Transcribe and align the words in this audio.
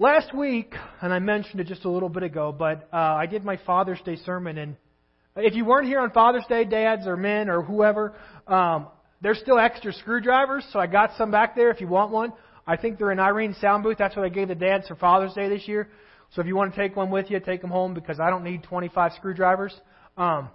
Last 0.00 0.34
week, 0.34 0.72
and 1.02 1.12
I 1.12 1.18
mentioned 1.18 1.60
it 1.60 1.66
just 1.66 1.84
a 1.84 1.90
little 1.90 2.08
bit 2.08 2.22
ago, 2.22 2.56
but 2.58 2.88
uh, 2.90 2.96
I 2.96 3.26
did 3.26 3.44
my 3.44 3.58
Father's 3.66 4.00
Day 4.00 4.16
sermon, 4.16 4.56
and 4.56 4.76
if 5.36 5.54
you 5.54 5.66
weren't 5.66 5.88
here 5.88 6.00
on 6.00 6.10
Father's 6.10 6.46
Day, 6.48 6.64
dads 6.64 7.06
or 7.06 7.18
men 7.18 7.50
or 7.50 7.60
whoever, 7.60 8.14
um, 8.46 8.86
there's 9.20 9.38
still 9.40 9.58
extra 9.58 9.92
screwdrivers, 9.92 10.66
so 10.72 10.78
I 10.78 10.86
got 10.86 11.10
some 11.18 11.30
back 11.30 11.54
there 11.54 11.70
if 11.70 11.82
you 11.82 11.86
want 11.86 12.12
one. 12.12 12.32
I 12.66 12.78
think 12.78 12.96
they're 12.96 13.12
in 13.12 13.18
Irene's 13.18 13.58
sound 13.58 13.82
booth. 13.82 13.98
That's 13.98 14.16
what 14.16 14.24
I 14.24 14.30
gave 14.30 14.48
the 14.48 14.54
dads 14.54 14.88
for 14.88 14.94
Father's 14.94 15.34
Day 15.34 15.50
this 15.50 15.68
year. 15.68 15.90
So 16.30 16.40
if 16.40 16.46
you 16.46 16.56
want 16.56 16.74
to 16.74 16.80
take 16.80 16.96
one 16.96 17.10
with 17.10 17.30
you, 17.30 17.38
take 17.38 17.60
them 17.60 17.68
home 17.68 17.92
because 17.92 18.18
I 18.18 18.30
don't 18.30 18.42
need 18.42 18.62
25 18.62 19.12
screwdrivers. 19.18 19.78
Um, 20.16 20.48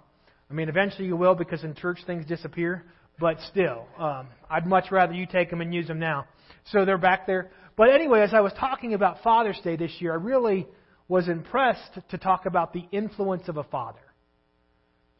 I 0.50 0.54
mean, 0.54 0.68
eventually 0.68 1.06
you 1.06 1.14
will 1.14 1.36
because 1.36 1.62
in 1.62 1.76
church 1.76 2.00
things 2.04 2.26
disappear, 2.26 2.84
but 3.20 3.36
still, 3.42 3.86
um, 3.96 4.26
I'd 4.50 4.66
much 4.66 4.90
rather 4.90 5.12
you 5.12 5.24
take 5.24 5.50
them 5.50 5.60
and 5.60 5.72
use 5.72 5.86
them 5.86 6.00
now. 6.00 6.26
So 6.72 6.84
they're 6.84 6.98
back 6.98 7.28
there. 7.28 7.52
But 7.76 7.90
anyway, 7.90 8.22
as 8.22 8.32
I 8.32 8.40
was 8.40 8.52
talking 8.58 8.94
about 8.94 9.22
Father's 9.22 9.60
Day 9.62 9.76
this 9.76 9.92
year, 10.00 10.12
I 10.12 10.16
really 10.16 10.66
was 11.08 11.28
impressed 11.28 11.98
to 12.10 12.18
talk 12.18 12.46
about 12.46 12.72
the 12.72 12.84
influence 12.90 13.48
of 13.48 13.58
a 13.58 13.64
father. 13.64 14.00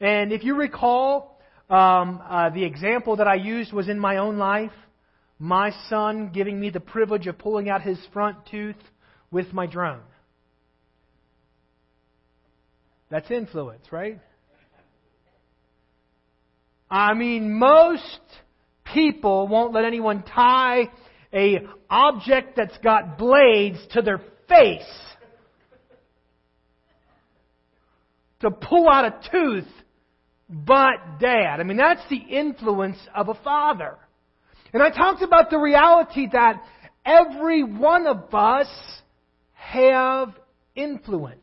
And 0.01 0.33
if 0.33 0.43
you 0.43 0.57
recall, 0.57 1.39
um, 1.69 2.23
uh, 2.29 2.51
the 2.51 2.65
example 2.65 3.17
that 3.17 3.29
I 3.29 3.35
used 3.35 3.73
was 3.73 3.89
in 3.89 3.99
my 3.99 4.19
own 4.19 4.39
life. 4.39 4.73
My 5.39 5.71
son 5.91 6.31
giving 6.33 6.59
me 6.59 6.71
the 6.71 6.81
privilege 6.81 7.27
of 7.27 7.39
pulling 7.39 7.69
out 7.69 7.83
his 7.83 7.99
front 8.13 8.39
tooth 8.51 8.77
with 9.31 9.53
my 9.53 9.67
drone. 9.67 10.01
That's 13.11 13.31
influence, 13.31 13.85
right? 13.93 14.19
I 16.91 17.15
mean, 17.15 17.53
most 17.53 18.21
people 18.85 19.47
won't 19.49 19.75
let 19.75 19.85
anyone 19.85 20.23
tie 20.23 20.89
a 21.37 21.61
object 21.91 22.57
that's 22.57 22.77
got 22.79 23.19
blades 23.19 23.79
to 23.93 24.01
their 24.01 24.21
face 24.49 24.81
to 28.41 28.51
pull 28.51 28.89
out 28.89 29.05
a 29.05 29.31
tooth 29.31 29.69
but 30.49 31.19
dad. 31.21 31.61
I 31.61 31.63
mean, 31.65 31.77
that's 31.77 32.09
the 32.09 32.17
influence 32.17 32.99
of 33.15 33.29
a 33.29 33.35
father. 33.35 33.97
And 34.73 34.83
I 34.83 34.91
talked 34.91 35.23
about 35.23 35.51
the 35.51 35.59
reality 35.59 36.29
that 36.33 36.63
every 37.05 37.63
one 37.63 38.07
of 38.07 38.35
us 38.35 38.69
have 39.53 40.35
influence. 40.75 41.41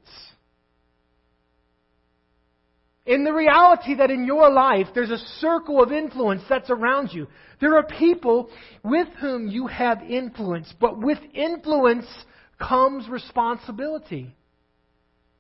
In 3.06 3.26
the 3.26 3.34
reality 3.34 3.96
that 3.96 4.12
in 4.12 4.26
your 4.26 4.50
life 4.50 4.88
there's 4.96 5.10
a 5.10 5.18
circle 5.40 5.84
of 5.84 5.92
influence 5.92 6.44
that's 6.48 6.70
around 6.70 7.10
you. 7.12 7.28
There 7.60 7.76
are 7.76 7.84
people 7.84 8.50
with 8.84 9.08
whom 9.20 9.48
you 9.48 9.68
have 9.68 10.02
influence, 10.04 10.74
but 10.80 11.02
with 11.02 11.20
influence 11.34 12.06
comes 12.58 13.10
responsibility. 13.10 14.34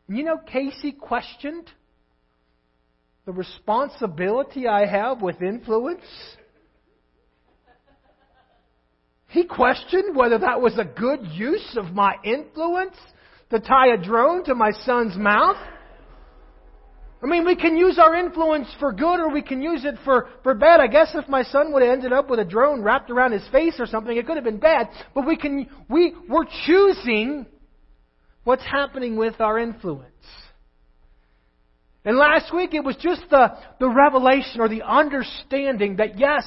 You 0.09 0.23
know, 0.23 0.37
Casey 0.45 0.91
questioned 0.91 1.71
the 3.25 3.31
responsibility 3.31 4.67
I 4.67 4.85
have 4.85 5.21
with 5.21 5.41
influence. 5.41 6.03
He 9.29 9.45
questioned 9.45 10.15
whether 10.15 10.37
that 10.37 10.61
was 10.61 10.77
a 10.77 10.83
good 10.83 11.21
use 11.31 11.77
of 11.77 11.93
my 11.93 12.15
influence 12.23 12.97
to 13.49 13.59
tie 13.59 13.93
a 13.93 13.97
drone 13.97 14.43
to 14.45 14.53
my 14.53 14.71
son's 14.85 15.15
mouth. 15.15 15.57
I 17.23 17.27
mean, 17.27 17.45
we 17.45 17.55
can 17.55 17.77
use 17.77 17.97
our 17.97 18.15
influence 18.15 18.67
for 18.79 18.91
good 18.91 19.21
or 19.21 19.29
we 19.29 19.41
can 19.41 19.61
use 19.61 19.85
it 19.85 19.95
for, 20.03 20.27
for 20.43 20.53
bad. 20.53 20.81
I 20.81 20.87
guess 20.87 21.11
if 21.15 21.29
my 21.29 21.43
son 21.43 21.71
would 21.71 21.81
have 21.81 21.93
ended 21.93 22.11
up 22.11 22.29
with 22.29 22.39
a 22.39 22.43
drone 22.43 22.81
wrapped 22.81 23.09
around 23.09 23.31
his 23.31 23.47
face 23.49 23.75
or 23.79 23.85
something, 23.85 24.15
it 24.15 24.27
could 24.27 24.35
have 24.35 24.43
been 24.43 24.59
bad. 24.59 24.89
But 25.15 25.25
we 25.25 25.37
can, 25.37 25.69
we, 25.89 26.13
we're 26.27 26.45
choosing 26.65 27.45
what's 28.43 28.65
happening 28.65 29.15
with 29.15 29.39
our 29.39 29.57
influence. 29.57 30.09
And 32.03 32.17
last 32.17 32.53
week 32.53 32.73
it 32.73 32.83
was 32.83 32.97
just 32.97 33.21
the, 33.29 33.53
the 33.79 33.87
revelation 33.87 34.59
or 34.59 34.67
the 34.67 34.81
understanding 34.81 35.95
that 35.97 36.19
yes, 36.19 36.43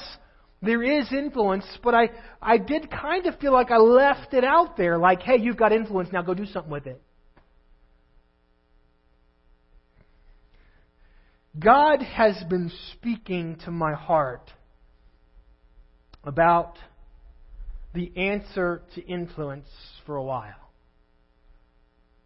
there 0.60 0.82
is 0.82 1.10
influence, 1.10 1.64
but 1.82 1.94
I, 1.94 2.10
I 2.42 2.58
did 2.58 2.90
kind 2.90 3.26
of 3.26 3.38
feel 3.38 3.54
like 3.54 3.70
I 3.70 3.78
left 3.78 4.34
it 4.34 4.44
out 4.44 4.76
there 4.76 4.98
like, 4.98 5.22
hey, 5.22 5.38
you've 5.40 5.56
got 5.56 5.72
influence, 5.72 6.10
now 6.12 6.20
go 6.20 6.34
do 6.34 6.44
something 6.44 6.70
with 6.70 6.86
it. 6.86 7.02
God 11.58 12.02
has 12.02 12.42
been 12.48 12.70
speaking 12.92 13.56
to 13.64 13.70
my 13.70 13.94
heart 13.94 14.50
about 16.24 16.76
the 17.94 18.12
answer 18.16 18.82
to 18.94 19.06
influence 19.06 19.68
for 20.04 20.16
a 20.16 20.22
while. 20.22 20.52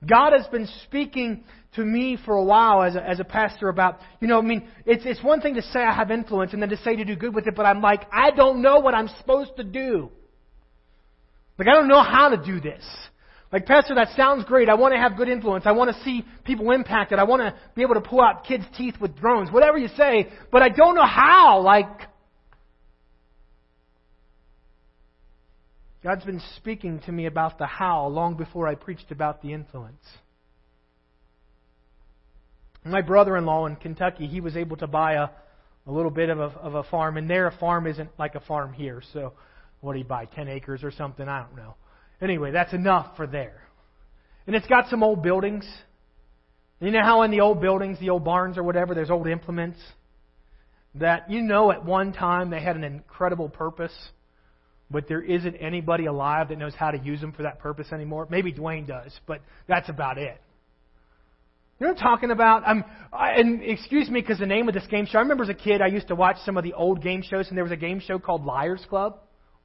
God 0.08 0.32
has 0.32 0.46
been 0.46 0.66
speaking 0.84 1.44
to 1.74 1.84
me 1.84 2.18
for 2.24 2.34
a 2.34 2.42
while 2.42 2.82
as 2.82 2.96
a, 2.96 3.06
as 3.06 3.20
a 3.20 3.24
pastor 3.24 3.68
about, 3.68 4.00
you 4.20 4.26
know, 4.26 4.38
I 4.38 4.42
mean, 4.42 4.66
it's, 4.86 5.04
it's 5.04 5.22
one 5.22 5.42
thing 5.42 5.54
to 5.54 5.62
say 5.62 5.80
I 5.80 5.94
have 5.94 6.10
influence 6.10 6.52
and 6.52 6.62
then 6.62 6.70
to 6.70 6.78
say 6.78 6.96
to 6.96 7.04
do 7.04 7.14
good 7.14 7.34
with 7.34 7.46
it, 7.46 7.54
but 7.54 7.66
I'm 7.66 7.82
like, 7.82 8.06
I 8.10 8.30
don't 8.30 8.62
know 8.62 8.80
what 8.80 8.94
I'm 8.94 9.08
supposed 9.18 9.56
to 9.58 9.64
do. 9.64 10.10
Like, 11.58 11.68
I 11.68 11.74
don't 11.74 11.88
know 11.88 12.02
how 12.02 12.30
to 12.30 12.38
do 12.38 12.60
this. 12.60 12.82
Like, 13.52 13.66
Pastor, 13.66 13.96
that 13.96 14.10
sounds 14.16 14.44
great. 14.44 14.68
I 14.68 14.74
want 14.74 14.94
to 14.94 15.00
have 15.00 15.16
good 15.16 15.28
influence. 15.28 15.64
I 15.66 15.72
want 15.72 15.94
to 15.94 16.02
see 16.04 16.24
people 16.44 16.70
impacted. 16.70 17.18
I 17.18 17.24
want 17.24 17.42
to 17.42 17.54
be 17.74 17.82
able 17.82 17.94
to 17.94 18.00
pull 18.00 18.20
out 18.20 18.44
kids' 18.44 18.64
teeth 18.76 18.94
with 19.00 19.16
drones. 19.16 19.50
Whatever 19.50 19.76
you 19.76 19.88
say, 19.96 20.28
but 20.52 20.62
I 20.62 20.68
don't 20.68 20.94
know 20.94 21.06
how. 21.06 21.60
Like, 21.60 21.88
God's 26.02 26.24
been 26.24 26.40
speaking 26.56 27.00
to 27.06 27.12
me 27.12 27.26
about 27.26 27.58
the 27.58 27.66
how 27.66 28.06
long 28.06 28.36
before 28.36 28.68
I 28.68 28.76
preached 28.76 29.10
about 29.10 29.42
the 29.42 29.52
influence. 29.52 30.04
My 32.84 33.02
brother 33.02 33.36
in 33.36 33.44
law 33.44 33.66
in 33.66 33.76
Kentucky, 33.76 34.26
he 34.26 34.40
was 34.40 34.56
able 34.56 34.76
to 34.78 34.86
buy 34.86 35.14
a, 35.14 35.28
a 35.86 35.92
little 35.92 36.10
bit 36.10 36.30
of 36.30 36.38
a, 36.38 36.44
of 36.44 36.74
a 36.76 36.84
farm, 36.84 37.16
and 37.16 37.28
there 37.28 37.48
a 37.48 37.56
farm 37.58 37.86
isn't 37.86 38.10
like 38.18 38.36
a 38.36 38.40
farm 38.40 38.72
here. 38.72 39.02
So, 39.12 39.34
what 39.80 39.92
do 39.92 39.98
you 39.98 40.04
buy? 40.04 40.24
10 40.24 40.48
acres 40.48 40.82
or 40.84 40.90
something? 40.90 41.28
I 41.28 41.40
don't 41.40 41.56
know. 41.56 41.74
Anyway, 42.20 42.50
that's 42.50 42.72
enough 42.72 43.16
for 43.16 43.26
there. 43.26 43.62
And 44.46 44.54
it's 44.56 44.66
got 44.66 44.88
some 44.88 45.02
old 45.02 45.22
buildings. 45.22 45.66
You 46.80 46.90
know 46.90 47.02
how 47.02 47.22
in 47.22 47.30
the 47.30 47.40
old 47.40 47.60
buildings, 47.60 47.98
the 48.00 48.10
old 48.10 48.24
barns 48.24 48.56
or 48.58 48.62
whatever, 48.62 48.94
there's 48.94 49.10
old 49.10 49.26
implements? 49.26 49.78
That 50.96 51.30
you 51.30 51.42
know 51.42 51.70
at 51.70 51.84
one 51.84 52.12
time 52.12 52.50
they 52.50 52.60
had 52.60 52.76
an 52.76 52.84
incredible 52.84 53.48
purpose, 53.48 53.94
but 54.90 55.06
there 55.08 55.22
isn't 55.22 55.54
anybody 55.56 56.06
alive 56.06 56.48
that 56.48 56.58
knows 56.58 56.74
how 56.74 56.90
to 56.90 56.98
use 56.98 57.20
them 57.20 57.32
for 57.32 57.42
that 57.42 57.60
purpose 57.60 57.92
anymore. 57.92 58.26
Maybe 58.30 58.52
Dwayne 58.52 58.86
does, 58.86 59.12
but 59.26 59.40
that's 59.68 59.88
about 59.88 60.18
it. 60.18 60.40
You 61.78 61.86
know 61.86 61.92
what 61.92 62.02
I'm 62.02 62.08
talking 62.08 62.30
about? 62.30 62.62
I'm, 62.66 62.84
I, 63.12 63.32
and 63.34 63.62
excuse 63.62 64.10
me 64.10 64.20
because 64.20 64.38
the 64.38 64.46
name 64.46 64.68
of 64.68 64.74
this 64.74 64.86
game 64.90 65.06
show, 65.06 65.18
I 65.18 65.22
remember 65.22 65.44
as 65.44 65.48
a 65.48 65.54
kid 65.54 65.80
I 65.80 65.86
used 65.86 66.08
to 66.08 66.14
watch 66.14 66.36
some 66.44 66.58
of 66.58 66.64
the 66.64 66.74
old 66.74 67.02
game 67.02 67.22
shows, 67.22 67.48
and 67.48 67.56
there 67.56 67.64
was 67.64 67.72
a 67.72 67.76
game 67.76 68.00
show 68.00 68.18
called 68.18 68.44
Liars 68.44 68.84
Club. 68.88 69.18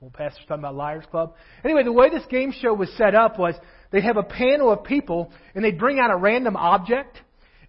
Well, 0.06 0.12
Pastor's 0.16 0.46
talking 0.46 0.64
about 0.64 0.76
Liars 0.76 1.06
Club. 1.10 1.34
Anyway, 1.64 1.82
the 1.84 1.92
way 1.92 2.12
this 2.12 2.26
game 2.30 2.52
show 2.52 2.76
was 2.76 2.94
set 2.96 3.16
up 3.16 3.40
was 3.40 3.56
they'd 3.90 4.04
have 4.04 4.18
a 4.18 4.24
panel 4.24 4.72
of 4.72 4.84
people 4.84 5.32
and 5.56 5.66
they'd 5.66 5.80
bring 5.80 5.98
out 5.98 6.12
a 6.12 6.16
random 6.16 6.56
object 6.56 7.18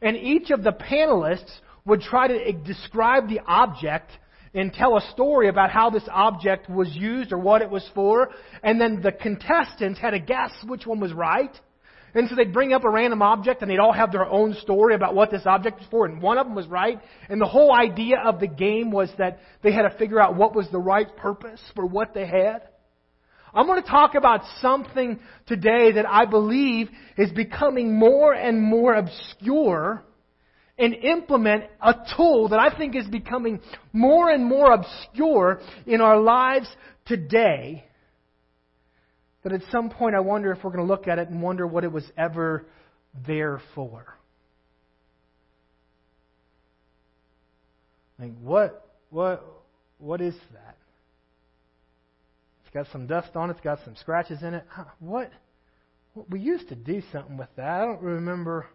and 0.03 0.19
each 0.19 0.51
of 0.51 0.63
the 0.63 0.73
panelists 0.73 1.51
would 1.87 2.03
try 2.03 2.29
to 2.29 2.53
describe 2.53 3.31
the 3.31 3.41
object 3.47 4.11
and 4.53 4.71
tell 4.71 4.99
a 4.99 5.11
story 5.13 5.49
about 5.49 5.71
how 5.71 5.89
this 5.89 6.07
object 6.13 6.69
was 6.69 6.95
used 6.95 7.33
or 7.33 7.39
what 7.39 7.63
it 7.63 7.71
was 7.71 7.89
for. 7.95 8.29
And 8.63 8.79
then 8.79 9.01
the 9.01 9.13
contestants 9.13 9.99
had 9.99 10.11
to 10.11 10.19
guess 10.19 10.53
which 10.67 10.87
one 10.87 11.01
was 11.01 11.15
right. 11.15 11.59
And 12.17 12.31
so 12.31 12.35
they'd 12.35 12.53
bring 12.53 12.73
up 12.73 12.83
a 12.83 12.89
random 12.89 13.21
object 13.21 13.61
and 13.61 13.71
they'd 13.71 13.79
all 13.79 13.93
have 13.93 14.11
their 14.11 14.25
own 14.25 14.55
story 14.63 14.95
about 14.95 15.15
what 15.15 15.31
this 15.31 15.43
object 15.45 15.81
was 15.81 15.87
for, 15.91 16.07
and 16.07 16.23
one 16.23 16.39
of 16.39 16.47
them 16.47 16.57
was 16.57 16.67
right. 16.67 16.99
And 17.29 17.39
the 17.39 17.47
whole 17.47 17.71
idea 17.71 18.17
of 18.25 18.41
the 18.41 18.47
game 18.47 18.91
was 18.91 19.11
that 19.19 19.39
they 19.63 19.71
had 19.71 19.83
to 19.83 19.91
figure 19.99 20.19
out 20.19 20.35
what 20.35 20.55
was 20.55 20.67
the 20.73 20.79
right 20.79 21.15
purpose 21.19 21.61
for 21.75 21.85
what 21.85 22.15
they 22.15 22.27
had. 22.27 22.63
I'm 23.53 23.67
going 23.67 23.83
to 23.83 23.89
talk 23.89 24.15
about 24.15 24.41
something 24.63 25.21
today 25.47 25.93
that 25.93 26.09
I 26.09 26.25
believe 26.25 26.89
is 27.19 27.31
becoming 27.33 27.99
more 27.99 28.33
and 28.33 28.63
more 28.63 28.95
obscure 28.95 30.03
and 30.79 30.95
implement 30.95 31.65
a 31.83 31.95
tool 32.17 32.49
that 32.49 32.59
I 32.59 32.75
think 32.75 32.97
is 32.97 33.07
becoming 33.09 33.61
more 33.93 34.31
and 34.31 34.43
more 34.43 34.73
obscure 34.73 35.61
in 35.87 36.01
our 36.01 36.19
lives 36.19 36.69
today 37.05 37.85
that 39.47 39.53
at 39.53 39.63
some 39.71 39.91
point 39.91 40.17
I 40.17 40.19
wonder 40.19 40.51
if 40.51 40.65
we're 40.65 40.73
going 40.73 40.85
to 40.85 40.93
look 40.93 41.07
at 41.07 41.21
it 41.21 41.29
and 41.29 41.41
wonder 41.41 41.69
what 41.69 41.85
it 41.85 41.93
was 41.93 42.03
ever 42.19 42.67
there 43.29 43.63
for. 43.77 44.05
Like 48.19 48.33
what 48.41 48.89
what 49.11 49.45
what 49.99 50.21
is 50.21 50.35
that? 50.53 50.77
It's 52.65 52.75
got 52.75 52.89
some 52.91 53.07
dust 53.07 53.37
on 53.37 53.51
it, 53.51 53.53
it's 53.53 53.61
got 53.61 53.79
some 53.85 53.95
scratches 53.95 54.43
in 54.43 54.55
it. 54.55 54.65
Huh, 54.69 54.87
What 54.99 55.31
we 56.29 56.41
used 56.41 56.69
to 56.71 56.75
do 56.75 57.01
something 57.13 57.37
with 57.37 57.51
that. 57.55 57.83
I 57.83 57.85
don't 57.85 58.03
remember 58.03 58.67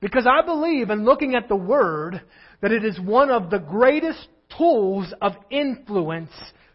because 0.00 0.28
I 0.30 0.46
believe 0.46 0.90
in 0.90 1.04
looking 1.04 1.34
at 1.34 1.48
the 1.48 1.56
word 1.56 2.22
that 2.60 2.70
it 2.70 2.84
is 2.84 3.00
one 3.00 3.30
of 3.30 3.50
the 3.50 3.58
greatest 3.58 4.28
tools 4.56 5.12
of 5.20 5.32
influence 5.50 6.30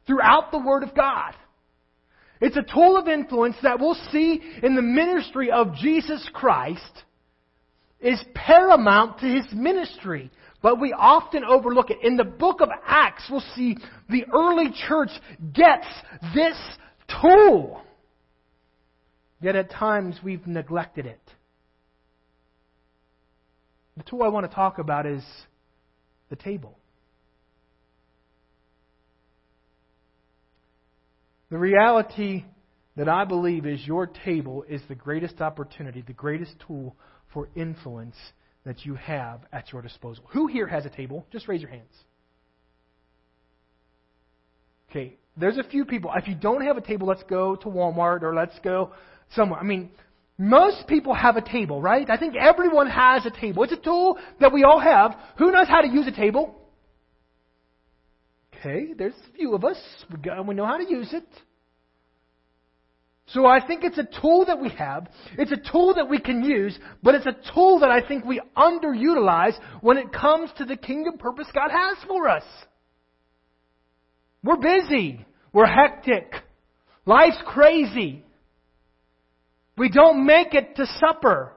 throughout 0.06 0.52
the 0.52 0.60
word 0.60 0.84
of 0.84 0.94
God. 0.94 1.36
It's 2.42 2.58
a 2.58 2.64
tool 2.64 2.98
of 2.98 3.08
influence 3.08 3.56
that 3.64 3.80
we'll 3.80 3.98
see 4.12 4.42
in 4.62 4.76
the 4.76 4.82
ministry 4.82 5.52
of 5.52 5.76
Jesus 5.76 6.28
Christ 6.34 7.04
is 8.00 8.24
paramount 8.34 9.20
to 9.20 9.26
his 9.26 9.46
ministry. 9.54 10.30
But 10.62 10.80
we 10.80 10.94
often 10.94 11.44
overlook 11.44 11.92
it. 11.92 11.98
In 12.02 12.18
the 12.18 12.24
book 12.24 12.62
of 12.62 12.70
Acts, 12.86 13.28
we'll 13.30 13.44
see 13.56 13.78
the 14.10 14.26
early 14.34 14.72
church 14.88 15.12
gets 15.54 15.88
this 16.34 16.58
tool. 17.22 17.82
Yet 19.42 19.56
at 19.56 19.70
times 19.70 20.20
we've 20.24 20.46
neglected 20.48 21.06
it. 21.06 21.22
The 23.98 24.04
tool 24.04 24.24
I 24.24 24.28
want 24.28 24.50
to 24.50 24.54
talk 24.54 24.80
about 24.80 25.06
is 25.06 25.24
the 26.30 26.36
table. 26.36 26.78
The 31.56 31.62
reality 31.62 32.44
that 32.98 33.08
I 33.08 33.24
believe 33.24 33.66
is 33.66 33.88
your 33.88 34.08
table 34.08 34.66
is 34.68 34.82
the 34.90 34.94
greatest 34.94 35.40
opportunity, 35.40 36.04
the 36.06 36.12
greatest 36.12 36.54
tool 36.68 36.98
for 37.32 37.48
influence 37.56 38.18
that 38.66 38.86
you 38.86 38.96
have 38.96 39.40
at 39.54 39.72
your 39.72 39.82
disposal. 39.82 40.26
Who 40.34 40.48
here 40.48 40.68
has 40.68 40.86
a 40.86 40.90
table? 40.90 41.26
Just 41.32 41.48
raise 41.48 41.62
your 41.62 41.70
hands. 41.70 41.94
Okay, 44.90 45.16
there's 45.38 45.58
a 45.58 45.64
few 45.64 45.86
people. 45.86 46.12
If 46.14 46.28
you 46.28 46.36
don't 46.36 46.62
have 46.62 46.76
a 46.76 46.82
table, 46.82 47.08
let's 47.08 47.24
go 47.24 47.56
to 47.56 47.70
Walmart 47.70 48.24
or 48.24 48.36
let's 48.36 48.60
go 48.62 48.92
somewhere. 49.34 49.62
I 49.62 49.64
mean, 49.64 49.92
most 50.38 50.90
people 50.90 51.14
have 51.14 51.38
a 51.38 51.42
table, 51.42 51.82
right? 51.82 52.10
I 52.10 52.18
think 52.18 52.36
everyone 52.36 52.90
has 52.90 53.26
a 53.26 53.32
table. 53.32 53.64
It's 53.64 53.72
a 53.72 53.78
tool 53.78 54.18
that 54.42 54.52
we 54.52 54.66
all 54.66 54.82
have. 54.82 55.16
Who 55.38 55.54
knows 55.54 55.70
how 55.70 55.80
to 55.80 55.88
use 55.88 56.06
a 56.06 56.12
table? 56.12 56.54
Okay, 58.66 58.94
there's 58.98 59.14
a 59.14 59.38
few 59.38 59.54
of 59.54 59.64
us. 59.64 59.78
We 60.48 60.56
know 60.56 60.66
how 60.66 60.78
to 60.78 60.90
use 60.90 61.10
it. 61.14 61.28
So 63.28 63.46
I 63.46 63.66
think 63.66 63.84
it's 63.84 63.98
a 63.98 64.08
tool 64.22 64.46
that 64.46 64.60
we 64.60 64.70
have. 64.70 65.08
It's 65.38 65.52
a 65.52 65.72
tool 65.72 65.94
that 65.96 66.10
we 66.10 66.20
can 66.20 66.44
use, 66.44 66.78
but 67.04 67.14
it's 67.14 67.28
a 67.28 67.36
tool 67.54 67.80
that 67.82 67.92
I 67.92 68.08
think 68.08 68.26
we 68.26 68.42
underutilize 68.58 69.54
when 69.82 69.98
it 69.98 70.12
comes 70.12 70.50
to 70.58 70.66
the 70.66 70.78
kingdom 70.78 71.18
purpose 71.20 71.48
God 71.54 71.70
has 71.70 71.98
for 72.08 72.28
us. 72.28 72.44
We're 74.44 74.58
busy. 74.58 75.26
We're 75.54 75.68
hectic. 75.68 76.32
Life's 77.06 77.42
crazy. 77.46 78.24
We 79.78 79.90
don't 79.90 80.26
make 80.26 80.54
it 80.54 80.76
to 80.78 80.88
supper. 81.00 81.52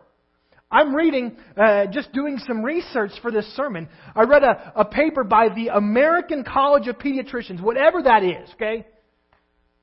I'm 0.71 0.95
reading, 0.95 1.37
uh, 1.57 1.87
just 1.87 2.13
doing 2.13 2.39
some 2.47 2.63
research 2.63 3.13
for 3.23 3.31
this 3.31 3.47
sermon. 3.57 3.89
I 4.15 4.25
read 4.25 4.43
a, 4.43 4.73
a 4.77 4.85
paper 4.85 5.25
by 5.25 5.49
the 5.49 5.69
American 5.69 6.45
College 6.45 6.89
of 6.89 6.99
Pediatricians, 6.99 7.63
whatever 7.63 8.03
that 8.03 8.23
is, 8.23 8.51
okay? 8.55 8.87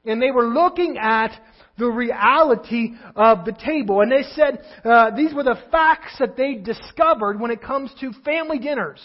And 0.06 0.22
they 0.22 0.30
were 0.30 0.46
looking 0.46 0.98
at 1.00 1.32
the 1.80 1.88
reality 1.88 2.94
of 3.16 3.46
the 3.46 3.54
table. 3.54 4.02
And 4.02 4.12
they 4.12 4.24
said 4.34 4.60
uh, 4.84 5.16
these 5.16 5.34
were 5.34 5.44
the 5.44 5.58
facts 5.72 6.16
that 6.20 6.38
they 6.38 6.54
discovered 6.54 7.40
when 7.40 7.50
it 7.50 7.64
comes 7.64 7.92
to 8.02 8.12
family 8.24 8.60
dinners. 8.60 9.02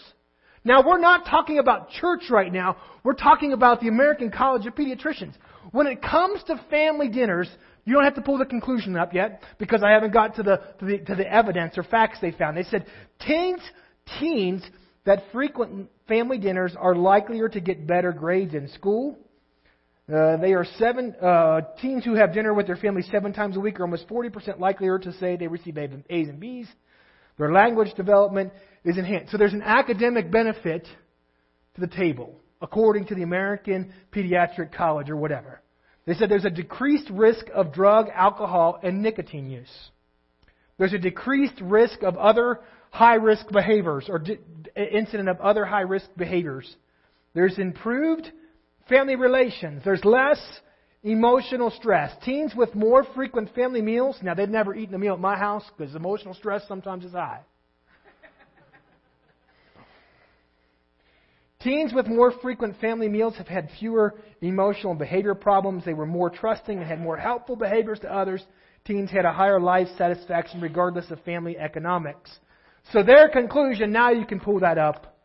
Now, 0.63 0.87
we're 0.87 1.01
not 1.01 1.25
talking 1.25 1.59
about 1.59 1.89
church 1.89 2.25
right 2.29 2.53
now. 2.53 2.77
We're 3.03 3.15
talking 3.15 3.55
about 3.55 3.81
the 3.81 3.89
American 3.89 4.31
College 4.31 4.67
of 4.67 4.75
Pediatricians. 4.75 5.33
When 5.73 5.87
it 5.87 6.03
comes 6.03 6.43
to 6.45 6.63
family 6.69 7.09
dinners, 7.09 7.49
you 7.91 7.97
don't 7.97 8.05
have 8.05 8.15
to 8.15 8.23
pull 8.23 8.39
the 8.39 8.47
conclusion 8.47 8.97
up 8.97 9.13
yet 9.13 9.43
because 9.59 9.83
I 9.83 9.91
haven't 9.91 10.13
got 10.13 10.37
to 10.37 10.45
the, 10.45 10.61
to 10.79 10.85
the, 10.85 10.99
to 10.99 11.17
the 11.17 11.29
evidence 11.29 11.77
or 11.77 11.83
facts 11.83 12.19
they 12.21 12.31
found. 12.31 12.57
They 12.57 12.63
said 12.63 12.87
teens, 13.27 13.61
teens 14.21 14.63
that 15.05 15.25
frequent 15.33 15.91
family 16.07 16.39
dinners 16.39 16.77
are 16.79 16.95
likelier 16.95 17.49
to 17.49 17.61
get 17.61 17.89
better 17.89 18.13
grades 18.13 18.55
in 18.55 18.69
school, 18.69 19.19
uh, 20.09 20.37
they 20.37 20.53
are 20.53 20.65
seven 20.79 21.17
uh, 21.21 21.63
teens 21.83 22.05
who 22.05 22.15
have 22.15 22.33
dinner 22.33 22.55
with 22.55 22.69
their 22.69 22.77
family 22.77 23.03
seven 23.11 23.33
times 23.33 23.57
a 23.57 23.61
week 23.61 23.81
are 23.81 23.85
almost 23.85 24.07
40% 24.09 24.61
likelier 24.61 25.01
to 25.01 25.13
say 25.15 25.37
they 25.37 25.49
receive 25.49 25.77
A's 25.77 26.29
and 26.29 26.39
B's. 26.39 26.69
Their 27.39 27.53
language 27.53 27.93
development 27.95 28.53
is 28.85 28.99
enhanced. 28.99 29.33
So 29.33 29.39
there's 29.39 29.53
an 29.53 29.63
academic 29.63 30.31
benefit 30.31 30.87
to 31.75 31.81
the 31.81 31.89
table, 31.89 32.41
according 32.63 33.07
to 33.07 33.17
the 33.17 33.23
American 33.23 33.93
Pediatric 34.13 34.73
College 34.73 35.11
or 35.11 35.17
whatever. 35.17 35.61
They 36.07 36.15
said 36.15 36.31
there's 36.31 36.45
a 36.45 36.51
decreased 36.51 37.11
risk 37.11 37.47
of 37.55 37.73
drug, 37.73 38.09
alcohol, 38.13 38.79
and 38.83 39.03
nicotine 39.03 39.51
use. 39.51 39.91
There's 40.79 40.95
a 40.95 40.99
decreased 40.99 41.61
risk 41.61 42.03
of 42.03 42.17
other 42.17 42.61
high 42.91 43.17
risk 43.17 43.47
behaviors 43.53 44.07
or 44.09 44.19
di- 44.19 44.39
incident 44.77 45.29
of 45.29 45.41
other 45.41 45.65
high 45.65 45.83
risk 45.83 46.07
behaviors. 46.17 46.75
There's 47.35 47.59
improved 47.59 48.31
Family 48.91 49.15
relations. 49.15 49.83
There's 49.85 50.05
less 50.05 50.41
emotional 51.05 51.71
stress. 51.71 52.13
Teens 52.25 52.55
with 52.57 52.75
more 52.75 53.05
frequent 53.15 53.55
family 53.55 53.81
meals. 53.81 54.19
Now, 54.21 54.35
they've 54.35 54.49
never 54.49 54.75
eaten 54.75 54.97
a 54.97 54.99
meal 54.99 55.15
at 55.15 55.21
my 55.21 55.39
house 55.39 55.65
because 55.79 55.95
emotional 55.95 56.35
stress 56.35 56.67
sometimes 56.67 57.05
is 57.05 57.13
high. 57.13 57.41
Teens 61.63 61.93
with 61.93 62.07
more 62.07 62.33
frequent 62.41 62.81
family 62.81 63.09
meals 63.09 63.37
have 63.37 63.49
had 63.49 63.69
fewer 63.79 64.15
emotional 64.41 64.93
and 64.93 64.99
behavior 64.99 65.35
problems. 65.35 65.85
They 65.85 65.93
were 65.93 66.07
more 66.07 66.31
trusting 66.31 66.79
and 66.79 66.87
had 66.87 67.01
more 67.01 67.19
helpful 67.19 67.55
behaviors 67.55 68.01
to 68.01 68.13
others. 68.13 68.43
Teens 68.87 69.11
had 69.11 69.27
a 69.27 69.33
higher 69.33 69.61
life 69.61 69.89
satisfaction 69.99 70.61
regardless 70.61 71.11
of 71.11 71.21
family 71.23 71.59
economics. 71.59 72.31
So, 72.93 73.03
their 73.03 73.29
conclusion 73.29 73.93
now 73.93 74.11
you 74.11 74.25
can 74.25 74.41
pull 74.41 74.61
that 74.61 74.79
up. 74.79 75.19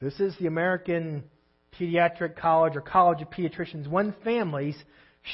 This 0.00 0.18
is 0.18 0.34
the 0.40 0.48
American 0.48 1.22
pediatric 1.78 2.36
college 2.36 2.74
or 2.74 2.80
college 2.80 3.22
of 3.22 3.30
pediatricians, 3.30 3.86
when 3.86 4.14
families 4.24 4.76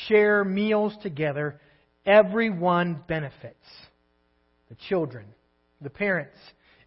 share 0.06 0.44
meals 0.44 0.94
together, 1.03 1.61
everyone 2.05 3.03
benefits. 3.08 3.56
The 4.69 4.76
children, 4.88 5.26
the 5.81 5.91
parents, 5.91 6.37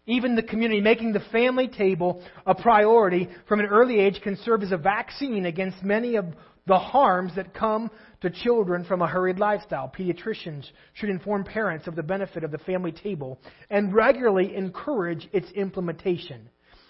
even 0.06 0.34
the 0.34 0.42
community, 0.42 0.80
making 0.80 1.12
the 1.12 1.20
family 1.32 1.68
table 1.68 2.22
a 2.46 2.54
priority 2.54 3.28
from 3.48 3.60
an 3.60 3.66
early 3.66 4.00
age 4.00 4.20
can 4.22 4.36
serve 4.44 4.62
as 4.62 4.72
a 4.72 4.76
vaccine 4.76 5.46
against 5.46 5.82
many 5.82 6.16
of 6.16 6.26
the 6.66 6.78
harms 6.78 7.34
that 7.36 7.54
come 7.54 7.90
to 8.20 8.30
children 8.30 8.84
from 8.84 9.02
a 9.02 9.06
hurried 9.06 9.38
lifestyle. 9.38 9.90
Pediatricians 9.96 10.66
should 10.94 11.08
inform 11.08 11.44
parents 11.44 11.86
of 11.86 11.96
the 11.96 12.02
benefit 12.02 12.44
of 12.44 12.50
the 12.50 12.58
family 12.58 12.92
table 12.92 13.40
and 13.70 13.94
regularly 13.94 14.54
encourage 14.54 15.28
its 15.32 15.50
implementation. 15.52 16.48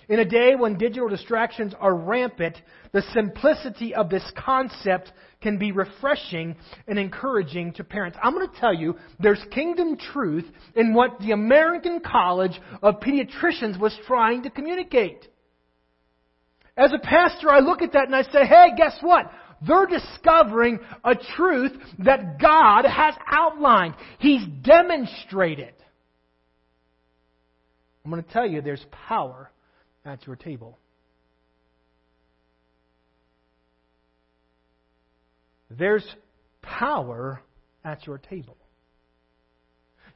In 0.08 0.18
a 0.18 0.24
day 0.24 0.56
when 0.56 0.76
digital 0.76 1.08
distractions 1.08 1.72
are 1.78 1.94
rampant, 1.94 2.56
the 2.92 3.02
simplicity 3.14 3.94
of 3.94 4.10
this 4.10 4.28
concept 4.36 5.12
can 5.40 5.58
be 5.58 5.72
refreshing 5.72 6.56
and 6.87 6.98
encouraging 6.98 7.72
to 7.75 7.84
parents. 7.84 8.19
I'm 8.22 8.34
going 8.34 8.48
to 8.48 8.60
tell 8.60 8.75
you, 8.75 8.96
there's 9.19 9.40
kingdom 9.50 9.96
truth 9.96 10.44
in 10.74 10.94
what 10.94 11.19
the 11.20 11.32
American 11.32 12.00
College 12.00 12.60
of 12.82 13.00
Pediatricians 13.00 13.79
was 13.79 13.96
trying 14.06 14.43
to 14.43 14.50
communicate. 14.50 15.26
As 16.76 16.93
a 16.93 16.98
pastor, 16.98 17.50
I 17.50 17.60
look 17.60 17.82
at 17.82 17.93
that 17.93 18.06
and 18.06 18.15
I 18.15 18.22
say, 18.22 18.44
hey, 18.46 18.69
guess 18.76 18.96
what? 19.00 19.31
They're 19.67 19.86
discovering 19.86 20.79
a 21.05 21.15
truth 21.36 21.72
that 21.98 22.41
God 22.41 22.84
has 22.86 23.15
outlined. 23.31 23.94
He's 24.19 24.43
demonstrated. 24.62 25.74
I'm 28.05 28.10
going 28.10 28.22
to 28.22 28.31
tell 28.31 28.46
you 28.46 28.62
there's 28.62 28.84
power 28.91 29.50
at 30.05 30.26
your 30.26 30.36
table. 30.36 30.79
There's 35.70 36.05
power 36.62 37.41
at 37.84 38.06
your 38.06 38.19
table. 38.19 38.56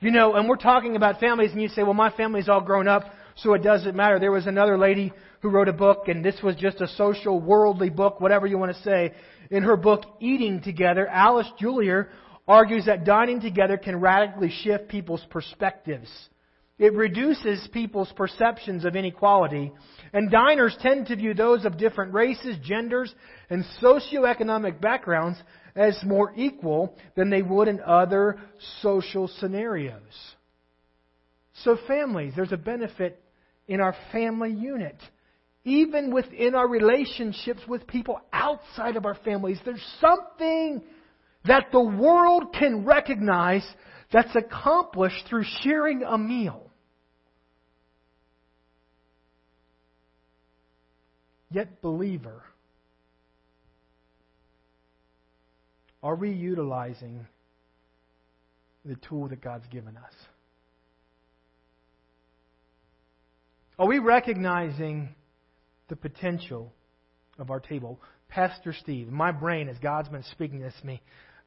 You 0.01 0.11
know, 0.11 0.35
and 0.35 0.49
we're 0.49 0.57
talking 0.57 0.97
about 0.97 1.21
families, 1.21 1.53
and 1.53 1.63
you 1.63 1.69
say, 1.69 1.83
well, 1.83 1.95
my 1.95 2.11
family's 2.11 2.49
all 2.49 2.61
grown 2.61 2.89
up, 2.89 3.05
so 3.37 3.55
it 3.55 3.63
doesn't 3.63 3.97
matter. 3.97 4.19
There 4.19 4.33
was 4.33 4.47
another 4.47 4.77
lady 4.77 5.13
who 5.41 5.49
wrote 5.49 5.69
a 5.69 5.73
book, 5.73 6.09
and 6.09 6.25
this 6.25 6.37
was 6.43 6.57
just 6.57 6.81
a 6.81 6.89
social, 6.89 7.41
worldly 7.41 7.91
book, 7.91 8.21
whatever 8.21 8.47
you 8.47 8.59
want 8.59 8.77
to 8.77 8.83
say. 8.83 9.13
In 9.51 9.63
her 9.63 9.77
book, 9.77 10.05
Eating 10.21 10.61
Together, 10.63 11.07
Alice 11.07 11.51
Julier 11.59 12.11
argues 12.47 12.87
that 12.87 13.05
dining 13.05 13.41
together 13.41 13.79
can 13.79 14.01
radically 14.01 14.51
shift 14.51 14.89
people's 14.89 15.25
perspectives 15.31 16.11
it 16.79 16.93
reduces 16.93 17.69
people's 17.73 18.13
perceptions 18.17 18.85
of 18.85 18.97
inequality. 18.97 19.73
And 20.13 20.31
diners 20.31 20.77
tend 20.81 21.07
to 21.07 21.17
view 21.17 21.33
those 21.33 21.65
of 21.65 21.79
different 21.79 22.13
races, 22.13 22.57
genders, 22.63 23.15
and 23.49 23.65
socioeconomic 23.81 24.81
backgrounds 24.81 25.39
as 25.77 25.97
more 26.05 26.33
equal 26.37 26.97
than 27.17 27.31
they 27.31 27.43
would 27.43 27.69
in 27.69 27.81
other 27.81 28.39
social 28.83 29.29
scenarios. 29.29 30.03
So, 31.63 31.79
families, 31.87 32.33
there's 32.35 32.53
a 32.53 32.57
benefit 32.57 33.23
in 33.69 33.81
our 33.81 33.95
family 34.11 34.53
unit. 34.53 34.97
Even 35.65 36.13
within 36.13 36.55
our 36.55 36.69
relationships 36.69 37.61
with 37.67 37.87
people 37.87 38.21
outside 38.33 38.97
of 38.97 39.07
our 39.07 39.15
families, 39.15 39.59
there's 39.65 39.85
something 40.01 40.83
that 41.47 41.69
the 41.73 41.81
world 41.81 42.55
can 42.59 42.85
recognize 42.85 43.65
that's 44.13 44.35
accomplished 44.37 45.27
through 45.29 45.45
sharing 45.63 46.03
a 46.03 46.19
meal. 46.19 46.64
Yet, 51.55 51.81
believer, 51.81 52.43
Are 56.05 56.17
we 56.17 56.31
utilizing 56.33 57.27
the 58.85 58.97
tool 58.97 59.27
that 59.29 59.41
God's 59.41 59.67
given 59.69 59.97
us? 59.97 60.13
Are 63.79 63.87
we 63.87 64.01
recognizing 64.01 65.15
the 65.89 65.97
potential 65.97 66.75
of 67.39 67.51
our 67.51 67.59
table? 67.59 68.03
Pastor 68.29 68.75
Steve, 68.79 69.09
my 69.09 69.33
brain, 69.33 69.71
as 69.71 69.79
God's 69.79 70.11
been 70.11 70.25
speaking 70.25 70.61
this 70.61 70.75
to 70.83 70.87
me, 70.87 71.01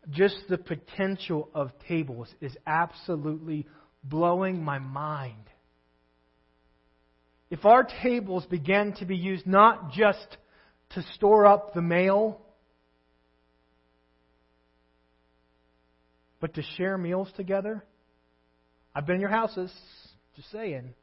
just 0.09 0.35
the 0.49 0.57
potential 0.57 1.49
of 1.53 1.69
tables 1.87 2.27
is 2.41 2.57
absolutely 2.65 3.67
blowing 4.03 4.63
my 4.63 4.79
mind. 4.79 5.43
If 7.49 7.65
our 7.65 7.87
tables 8.03 8.45
began 8.45 8.93
to 8.93 9.05
be 9.05 9.15
used 9.15 9.47
not 9.47 9.91
just 9.91 10.37
to 10.91 11.03
store 11.15 11.45
up 11.45 11.73
the 11.73 11.81
mail, 11.81 12.41
but 16.41 16.55
to 16.55 16.61
share 16.75 16.97
meals 16.97 17.29
together, 17.37 17.83
I've 18.93 19.05
been 19.05 19.15
in 19.15 19.21
your 19.21 19.29
houses, 19.29 19.71
just 20.35 20.51
saying. 20.51 20.93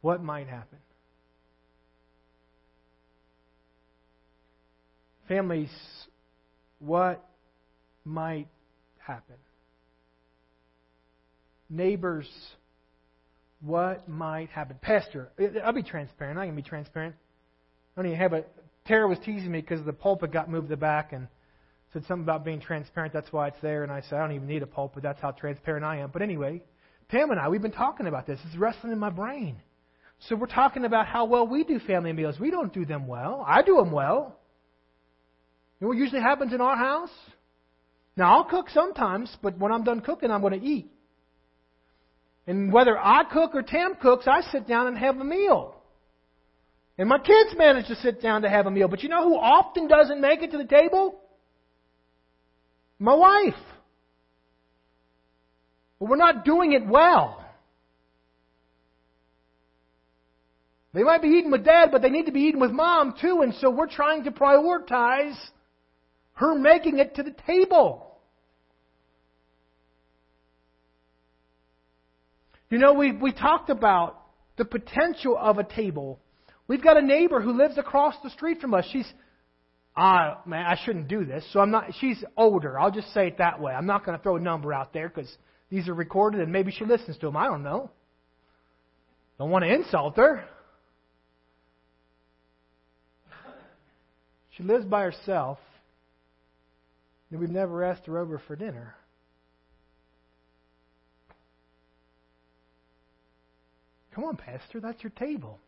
What 0.00 0.22
might 0.22 0.48
happen? 0.48 0.78
Families, 5.26 5.70
what 6.78 7.24
might 8.04 8.48
happen? 8.98 9.36
Neighbors, 11.70 12.28
what 13.60 14.08
might 14.08 14.48
happen? 14.50 14.76
Pastor, 14.80 15.28
I'll 15.64 15.72
be 15.72 15.82
transparent. 15.82 16.38
I 16.38 16.46
can 16.46 16.56
be 16.56 16.62
transparent. 16.62 17.14
I 17.96 18.00
don't 18.00 18.10
even 18.12 18.18
have 18.20 18.32
a. 18.32 18.44
Tara 18.86 19.06
was 19.06 19.18
teasing 19.18 19.50
me 19.50 19.60
because 19.60 19.84
the 19.84 19.92
pulpit 19.92 20.32
got 20.32 20.48
moved 20.48 20.68
to 20.68 20.70
the 20.70 20.76
back 20.76 21.12
and 21.12 21.28
said 21.92 22.04
something 22.06 22.22
about 22.22 22.44
being 22.44 22.60
transparent. 22.60 23.12
That's 23.12 23.32
why 23.32 23.48
it's 23.48 23.60
there. 23.60 23.82
And 23.82 23.92
I 23.92 24.00
said, 24.02 24.14
I 24.14 24.20
don't 24.20 24.36
even 24.36 24.48
need 24.48 24.62
a 24.62 24.66
pulpit. 24.66 25.02
That's 25.02 25.20
how 25.20 25.32
transparent 25.32 25.84
I 25.84 25.98
am. 25.98 26.10
But 26.10 26.22
anyway, 26.22 26.62
Pam 27.08 27.30
and 27.30 27.40
I, 27.40 27.48
we've 27.48 27.62
been 27.62 27.70
talking 27.72 28.06
about 28.06 28.26
this. 28.26 28.38
It's 28.46 28.56
wrestling 28.56 28.92
in 28.92 28.98
my 28.98 29.10
brain. 29.10 29.56
So 30.28 30.36
we're 30.36 30.46
talking 30.46 30.84
about 30.84 31.06
how 31.06 31.26
well 31.26 31.46
we 31.46 31.64
do 31.64 31.78
family 31.80 32.12
meals. 32.12 32.40
We 32.40 32.50
don't 32.50 32.72
do 32.72 32.84
them 32.84 33.06
well. 33.06 33.44
I 33.46 33.62
do 33.62 33.76
them 33.76 33.92
well. 33.92 34.38
You 35.80 35.84
know 35.84 35.88
what 35.88 35.98
usually 35.98 36.20
happens 36.20 36.52
in 36.52 36.60
our 36.60 36.76
house? 36.76 37.10
Now, 38.16 38.38
I'll 38.38 38.44
cook 38.44 38.68
sometimes, 38.70 39.34
but 39.42 39.56
when 39.58 39.70
I'm 39.70 39.84
done 39.84 40.00
cooking, 40.00 40.30
I'm 40.30 40.40
going 40.40 40.60
to 40.60 40.66
eat. 40.66 40.90
And 42.48 42.72
whether 42.72 42.98
I 42.98 43.24
cook 43.30 43.54
or 43.54 43.60
Tam 43.60 43.94
cooks, 44.00 44.26
I 44.26 44.40
sit 44.50 44.66
down 44.66 44.86
and 44.86 44.96
have 44.96 45.18
a 45.18 45.24
meal. 45.24 45.74
And 46.96 47.06
my 47.06 47.18
kids 47.18 47.54
manage 47.58 47.88
to 47.88 47.94
sit 47.96 48.22
down 48.22 48.40
to 48.42 48.48
have 48.48 48.66
a 48.66 48.70
meal. 48.70 48.88
But 48.88 49.02
you 49.02 49.10
know 49.10 49.22
who 49.22 49.36
often 49.36 49.86
doesn't 49.86 50.18
make 50.18 50.42
it 50.42 50.50
to 50.52 50.56
the 50.56 50.64
table? 50.64 51.20
My 52.98 53.14
wife. 53.14 53.54
But 56.00 56.08
we're 56.08 56.16
not 56.16 56.46
doing 56.46 56.72
it 56.72 56.86
well. 56.86 57.44
They 60.94 61.02
might 61.02 61.20
be 61.20 61.28
eating 61.28 61.50
with 61.50 61.66
dad, 61.66 61.90
but 61.92 62.00
they 62.00 62.08
need 62.08 62.26
to 62.26 62.32
be 62.32 62.40
eating 62.40 62.60
with 62.60 62.70
mom 62.70 63.14
too, 63.20 63.42
and 63.42 63.52
so 63.56 63.68
we're 63.68 63.90
trying 63.90 64.24
to 64.24 64.30
prioritize 64.30 65.36
her 66.32 66.58
making 66.58 66.98
it 66.98 67.14
to 67.16 67.22
the 67.22 67.34
table. 67.46 68.07
You 72.70 72.78
know, 72.78 72.92
we, 72.92 73.12
we 73.12 73.32
talked 73.32 73.70
about 73.70 74.20
the 74.56 74.64
potential 74.64 75.36
of 75.38 75.58
a 75.58 75.64
table. 75.64 76.20
We've 76.66 76.82
got 76.82 76.96
a 76.96 77.02
neighbor 77.02 77.40
who 77.40 77.52
lives 77.52 77.78
across 77.78 78.14
the 78.22 78.30
street 78.30 78.60
from 78.60 78.74
us. 78.74 78.86
She's, 78.92 79.10
ah, 79.96 80.42
man, 80.44 80.66
I 80.66 80.76
shouldn't 80.84 81.08
do 81.08 81.24
this. 81.24 81.44
So 81.52 81.60
I'm 81.60 81.70
not, 81.70 81.94
she's 81.98 82.22
older. 82.36 82.78
I'll 82.78 82.90
just 82.90 83.12
say 83.14 83.28
it 83.28 83.38
that 83.38 83.60
way. 83.60 83.72
I'm 83.72 83.86
not 83.86 84.04
going 84.04 84.18
to 84.18 84.22
throw 84.22 84.36
a 84.36 84.40
number 84.40 84.74
out 84.74 84.92
there 84.92 85.08
because 85.08 85.34
these 85.70 85.88
are 85.88 85.94
recorded 85.94 86.40
and 86.42 86.52
maybe 86.52 86.70
she 86.70 86.84
listens 86.84 87.16
to 87.18 87.26
them. 87.26 87.36
I 87.36 87.46
don't 87.46 87.62
know. 87.62 87.90
Don't 89.38 89.50
want 89.50 89.64
to 89.64 89.72
insult 89.72 90.16
her. 90.16 90.44
She 94.56 94.64
lives 94.64 94.84
by 94.84 95.02
herself. 95.02 95.58
And 97.30 97.40
we've 97.40 97.50
never 97.50 97.84
asked 97.84 98.06
her 98.06 98.18
over 98.18 98.42
for 98.46 98.56
dinner. 98.56 98.94
Come 104.18 104.24
on, 104.24 104.36
Pastor, 104.36 104.80
that's 104.80 105.00
your 105.00 105.12
table. 105.12 105.60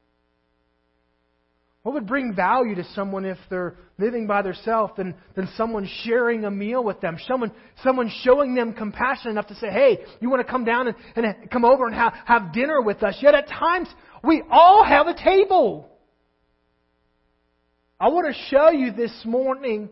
What 1.85 1.95
would 1.95 2.09
bring 2.09 2.35
value 2.35 2.75
to 2.75 2.85
someone 2.97 3.25
if 3.25 3.39
they're 3.49 3.77
living 3.97 4.27
by 4.27 4.43
themselves 4.43 4.93
than, 4.97 5.15
than 5.37 5.49
someone 5.57 5.89
sharing 6.03 6.45
a 6.45 6.51
meal 6.51 6.83
with 6.83 7.01
them? 7.01 7.17
Someone, 7.29 7.53
someone 7.85 8.11
showing 8.25 8.57
them 8.57 8.73
compassion 8.73 9.31
enough 9.31 9.47
to 9.47 9.55
say, 9.55 9.69
hey, 9.69 10.01
you 10.21 10.29
want 10.29 10.45
to 10.45 10.51
come 10.51 10.65
down 10.65 10.89
and, 10.89 10.97
and 11.15 11.49
come 11.49 11.65
over 11.65 11.87
and 11.87 11.95
have, 11.95 12.13
have 12.25 12.53
dinner 12.53 12.83
with 12.83 13.05
us? 13.05 13.17
Yet 13.23 13.37
at 13.37 13.47
times, 13.47 13.87
we 14.25 14.43
all 14.51 14.85
have 14.85 15.07
a 15.07 15.15
table. 15.15 15.89
I 18.01 18.09
want 18.09 18.35
to 18.35 18.43
show 18.49 18.71
you 18.71 18.91
this 18.91 19.13
morning 19.25 19.91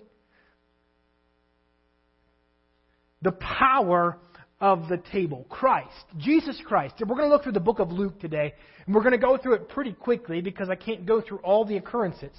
the 3.23 3.31
power 3.31 4.19
of 4.61 4.89
the 4.89 4.99
table. 5.13 5.47
Christ, 5.49 6.05
Jesus 6.17 6.61
Christ. 6.67 6.95
We're 7.01 7.17
going 7.17 7.29
to 7.29 7.33
look 7.33 7.45
through 7.45 7.53
the 7.53 7.61
book 7.61 7.79
of 7.79 7.93
Luke 7.93 8.21
today, 8.21 8.55
and 8.87 8.95
we're 8.95 9.03
going 9.03 9.13
to 9.13 9.19
go 9.19 9.39
through 9.39 9.55
it 9.55 9.69
pretty 9.69 9.93
quickly 9.93 10.41
because 10.41 10.69
I 10.69 10.75
can't 10.75 11.07
go 11.07 11.21
through 11.21 11.39
all 11.39 11.65
the 11.65 11.77
occurrences. 11.77 12.37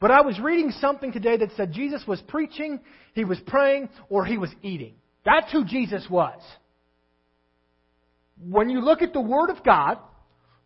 But 0.00 0.10
I 0.10 0.22
was 0.22 0.38
reading 0.40 0.72
something 0.72 1.12
today 1.12 1.36
that 1.36 1.50
said 1.56 1.72
Jesus 1.72 2.02
was 2.06 2.20
preaching, 2.22 2.80
he 3.14 3.24
was 3.24 3.38
praying, 3.46 3.88
or 4.08 4.24
he 4.24 4.38
was 4.38 4.50
eating. 4.62 4.94
That's 5.24 5.52
who 5.52 5.64
Jesus 5.64 6.04
was. 6.10 6.40
When 8.44 8.68
you 8.68 8.80
look 8.80 9.02
at 9.02 9.12
the 9.12 9.20
Word 9.20 9.50
of 9.50 9.62
God, 9.62 9.98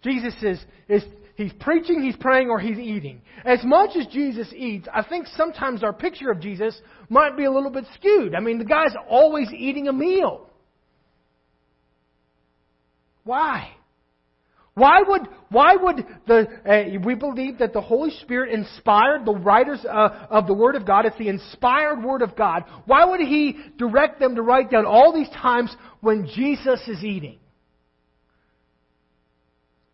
Jesus 0.03 0.35
is, 0.41 0.59
is 0.89 1.05
he's 1.35 1.53
preaching, 1.61 2.03
he's 2.03 2.17
praying, 2.17 2.49
or 2.49 2.59
he's 2.59 2.79
eating. 2.79 3.21
As 3.45 3.63
much 3.63 3.91
as 3.97 4.07
Jesus 4.07 4.51
eats, 4.57 4.89
I 4.95 5.03
think 5.03 5.27
sometimes 5.37 5.85
our 5.85 5.93
picture 5.93 6.31
of 6.31 6.41
Jesus 6.41 6.81
might 7.11 7.37
be 7.37 7.45
a 7.45 7.51
little 7.51 7.71
bit 7.71 7.85
skewed. 7.95 8.35
I 8.35 8.41
mean, 8.41 8.57
the 8.57 8.65
guy's 8.65 8.95
always 9.11 9.53
eating 9.53 9.89
a 9.89 9.93
meal. 9.93 10.49
Why? 13.27 13.73
Why 14.75 15.03
would, 15.07 15.23
why 15.49 15.75
would 15.75 16.07
the, 16.27 16.49
uh, 16.65 17.01
we 17.05 17.15
believe 17.15 17.59
that 17.59 17.73
the 17.73 17.81
Holy 17.81 18.11
Spirit 18.11 18.53
inspired 18.53 19.25
the 19.25 19.33
writers 19.33 19.85
uh, 19.85 20.27
of 20.31 20.47
the 20.47 20.55
Word 20.55 20.77
of 20.77 20.87
God, 20.87 21.07
it's 21.07 21.19
the 21.19 21.29
inspired 21.29 22.05
Word 22.05 22.23
of 22.23 22.37
God, 22.37 22.65
why 22.85 23.05
would 23.05 23.21
He 23.21 23.57
direct 23.79 24.21
them 24.21 24.35
to 24.37 24.43
write 24.43 24.71
down 24.71 24.87
all 24.87 25.13
these 25.13 25.31
times 25.31 25.75
when 26.01 26.27
Jesus 26.27 26.81
is 26.87 27.03
eating? 27.03 27.39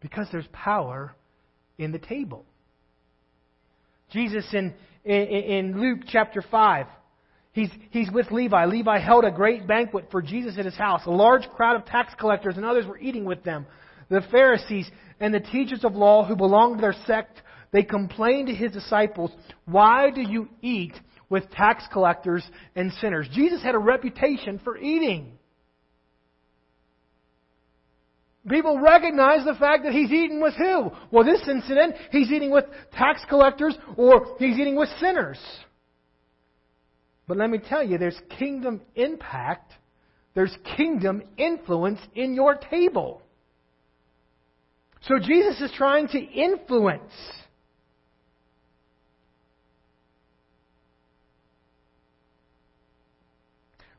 Because 0.01 0.27
there's 0.31 0.49
power 0.53 1.15
in 1.79 1.93
the 1.93 2.01
table. 2.01 2.45
Jesus 4.11 4.45
in, 4.53 4.75
in, 5.05 5.15
in 5.15 5.81
Luke 5.81 6.01
chapter 6.09 6.43
5, 6.43 6.87
he's, 7.53 7.71
he's 7.91 8.11
with 8.11 8.31
Levi. 8.31 8.67
Levi 8.67 8.99
held 8.99 9.25
a 9.25 9.31
great 9.31 9.67
banquet 9.67 10.09
for 10.11 10.21
Jesus 10.21 10.59
at 10.59 10.65
his 10.65 10.77
house. 10.77 11.03
A 11.07 11.11
large 11.11 11.49
crowd 11.51 11.77
of 11.77 11.87
tax 11.87 12.13
collectors 12.19 12.57
and 12.57 12.65
others 12.65 12.87
were 12.87 12.99
eating 12.99 13.25
with 13.25 13.43
them. 13.45 13.67
The 14.09 14.23
Pharisees 14.31 14.91
and 15.21 15.33
the 15.33 15.41
teachers 15.41 15.85
of 15.85 15.95
law 15.95 16.25
who 16.25 16.37
belonged 16.37 16.79
to 16.79 16.83
their 16.83 16.97
sect, 17.07 17.41
they 17.71 17.83
complained 17.83 18.49
to 18.49 18.55
his 18.55 18.73
disciples, 18.73 19.31
Why 19.65 20.11
do 20.11 20.21
you 20.21 20.49
eat 20.61 20.95
with 21.31 21.51
tax 21.51 21.85
collectors 21.93 22.45
and 22.75 22.93
sinners? 22.95 23.29
Jesus 23.33 23.63
had 23.63 23.75
a 23.75 23.79
reputation 23.79 24.61
for 24.63 24.77
eating. 24.77 25.39
People 28.49 28.81
recognize 28.81 29.45
the 29.45 29.55
fact 29.55 29.85
that 29.85 29.93
he's 29.93 30.11
eating 30.11 30.41
with 30.41 30.55
who? 30.55 30.91
Well, 31.13 31.25
this 31.25 31.47
incident, 31.47 31.95
he's 32.11 32.31
eating 32.33 32.51
with 32.51 32.65
tax 32.93 33.25
collectors 33.29 33.77
or 33.97 34.37
he's 34.39 34.59
eating 34.59 34.75
with 34.75 34.89
sinners. 34.99 35.39
But 37.27 37.37
let 37.37 37.51
me 37.51 37.59
tell 37.59 37.83
you, 37.83 37.99
there's 37.99 38.21
kingdom 38.39 38.81
impact, 38.95 39.73
there's 40.35 40.57
kingdom 40.77 41.23
influence 41.37 42.01
in 42.15 42.35
your 42.35 42.57
table. 42.57 43.23
So 45.03 45.19
Jesus 45.19 45.61
is 45.61 45.73
trying 45.77 46.09
to 46.09 46.19
influence. 46.19 47.13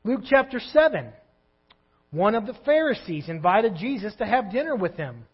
Luke 0.02 0.20
chapter 0.28 0.60
7. 0.60 1.08
One 2.10 2.34
of 2.34 2.46
the 2.46 2.54
Pharisees 2.64 3.28
invited 3.28 3.76
Jesus 3.76 4.14
to 4.16 4.26
have 4.26 4.52
dinner 4.52 4.76
with 4.76 4.96
him. 4.96 5.24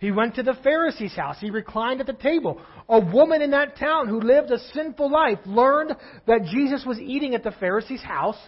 He 0.00 0.10
went 0.10 0.36
to 0.36 0.42
the 0.42 0.56
Pharisee's 0.62 1.12
house. 1.12 1.36
He 1.38 1.50
reclined 1.50 2.00
at 2.00 2.06
the 2.06 2.14
table. 2.14 2.58
A 2.88 2.98
woman 2.98 3.42
in 3.42 3.50
that 3.50 3.76
town 3.76 4.08
who 4.08 4.18
lived 4.18 4.50
a 4.50 4.58
sinful 4.72 5.12
life 5.12 5.38
learned 5.44 5.94
that 6.26 6.46
Jesus 6.46 6.86
was 6.86 6.98
eating 6.98 7.34
at 7.34 7.44
the 7.44 7.52
Pharisee's 7.52 8.02
house, 8.02 8.38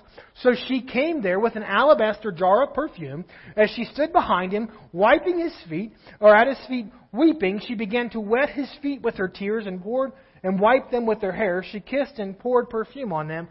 so 0.40 0.54
she 0.66 0.80
came 0.80 1.20
there 1.20 1.38
with 1.38 1.54
an 1.54 1.62
alabaster 1.62 2.32
jar 2.32 2.64
of 2.64 2.72
perfume. 2.72 3.26
As 3.54 3.68
she 3.68 3.84
stood 3.84 4.14
behind 4.14 4.50
him, 4.50 4.70
wiping 4.92 5.38
his 5.38 5.54
feet, 5.68 5.92
or 6.20 6.34
at 6.34 6.48
his 6.48 6.66
feet 6.68 6.86
weeping, 7.12 7.60
she 7.60 7.74
began 7.74 8.08
to 8.10 8.20
wet 8.20 8.48
his 8.48 8.70
feet 8.80 9.02
with 9.02 9.16
her 9.16 9.28
tears 9.28 9.66
and 9.66 9.82
poured 9.82 10.12
and 10.42 10.58
wiped 10.58 10.90
them 10.90 11.04
with 11.04 11.20
her 11.20 11.32
hair. 11.32 11.62
She 11.70 11.80
kissed 11.80 12.18
and 12.18 12.38
poured 12.38 12.70
perfume 12.70 13.12
on 13.12 13.28
them. 13.28 13.46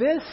This 0.00 0.24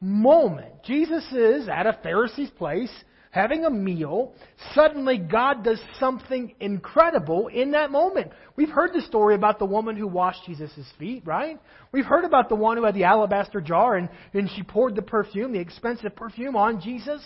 moment, 0.00 0.84
Jesus 0.84 1.24
is 1.32 1.68
at 1.68 1.88
a 1.88 1.98
Pharisee's 2.04 2.50
place 2.50 2.92
having 3.36 3.66
a 3.66 3.70
meal, 3.70 4.32
suddenly 4.74 5.18
God 5.18 5.62
does 5.62 5.78
something 6.00 6.54
incredible 6.58 7.48
in 7.48 7.72
that 7.72 7.90
moment. 7.90 8.32
We've 8.56 8.70
heard 8.70 8.94
the 8.94 9.02
story 9.02 9.34
about 9.34 9.58
the 9.58 9.66
woman 9.66 9.94
who 9.94 10.08
washed 10.08 10.46
Jesus' 10.46 10.72
feet, 10.98 11.22
right? 11.26 11.60
We've 11.92 12.06
heard 12.06 12.24
about 12.24 12.48
the 12.48 12.54
one 12.54 12.78
who 12.78 12.84
had 12.84 12.94
the 12.94 13.04
alabaster 13.04 13.60
jar 13.60 13.96
and, 13.96 14.08
and 14.32 14.48
she 14.56 14.62
poured 14.62 14.96
the 14.96 15.02
perfume, 15.02 15.52
the 15.52 15.60
expensive 15.60 16.16
perfume, 16.16 16.56
on 16.56 16.80
Jesus. 16.80 17.22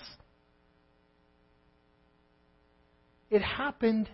It 3.31 3.43
happened 3.43 4.11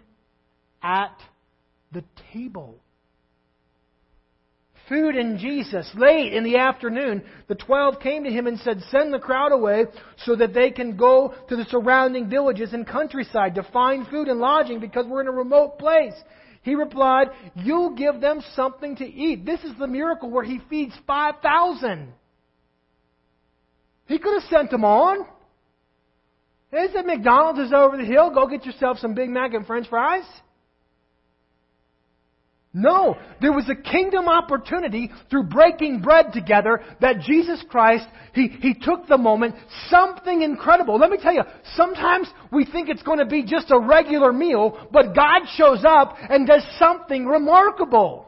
at 0.82 1.16
the 1.92 2.04
table 2.34 2.78
food 4.88 5.16
in 5.16 5.38
Jesus. 5.38 5.90
Late 5.94 6.32
in 6.32 6.44
the 6.44 6.56
afternoon, 6.56 7.22
the 7.48 7.54
twelve 7.54 8.00
came 8.00 8.24
to 8.24 8.30
him 8.30 8.46
and 8.46 8.58
said, 8.60 8.80
Send 8.90 9.12
the 9.12 9.18
crowd 9.18 9.52
away 9.52 9.86
so 10.24 10.36
that 10.36 10.54
they 10.54 10.70
can 10.70 10.96
go 10.96 11.34
to 11.48 11.56
the 11.56 11.64
surrounding 11.64 12.28
villages 12.28 12.72
and 12.72 12.86
countryside 12.86 13.54
to 13.56 13.62
find 13.72 14.06
food 14.08 14.28
and 14.28 14.40
lodging 14.40 14.80
because 14.80 15.06
we're 15.06 15.20
in 15.20 15.28
a 15.28 15.32
remote 15.32 15.78
place. 15.78 16.14
He 16.62 16.74
replied, 16.74 17.28
You'll 17.54 17.94
give 17.94 18.20
them 18.20 18.42
something 18.54 18.96
to 18.96 19.04
eat. 19.04 19.44
This 19.44 19.62
is 19.62 19.72
the 19.78 19.86
miracle 19.86 20.30
where 20.30 20.44
he 20.44 20.60
feeds 20.68 20.94
5,000. 21.06 22.12
He 24.06 24.18
could 24.18 24.40
have 24.40 24.50
sent 24.50 24.70
them 24.70 24.84
on. 24.84 25.26
He 26.70 26.86
said, 26.92 27.06
McDonald's 27.06 27.60
is 27.60 27.72
over 27.72 27.96
the 27.96 28.04
hill. 28.04 28.30
Go 28.34 28.46
get 28.46 28.66
yourself 28.66 28.98
some 28.98 29.14
Big 29.14 29.30
Mac 29.30 29.54
and 29.54 29.66
French 29.66 29.88
fries. 29.88 30.24
No, 32.78 33.16
there 33.40 33.54
was 33.54 33.70
a 33.70 33.74
kingdom 33.74 34.28
opportunity 34.28 35.10
through 35.30 35.44
breaking 35.44 36.02
bread 36.02 36.34
together 36.34 36.82
that 37.00 37.20
Jesus 37.20 37.64
Christ, 37.70 38.04
he, 38.34 38.48
he 38.48 38.74
took 38.74 39.06
the 39.06 39.16
moment, 39.16 39.54
something 39.88 40.42
incredible. 40.42 40.98
Let 40.98 41.10
me 41.10 41.16
tell 41.16 41.32
you, 41.32 41.44
sometimes 41.74 42.28
we 42.52 42.66
think 42.66 42.90
it's 42.90 43.02
going 43.02 43.20
to 43.20 43.24
be 43.24 43.44
just 43.44 43.70
a 43.70 43.80
regular 43.80 44.30
meal, 44.30 44.88
but 44.92 45.14
God 45.14 45.44
shows 45.56 45.84
up 45.88 46.16
and 46.28 46.46
does 46.46 46.62
something 46.78 47.24
remarkable. 47.24 48.26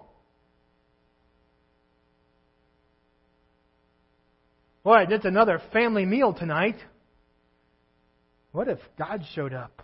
Boy, 4.82 5.04
that's 5.10 5.26
another 5.26 5.60
family 5.74 6.06
meal 6.06 6.32
tonight. 6.32 6.76
What 8.52 8.68
if 8.68 8.78
God 8.98 9.24
showed 9.34 9.52
up? 9.52 9.82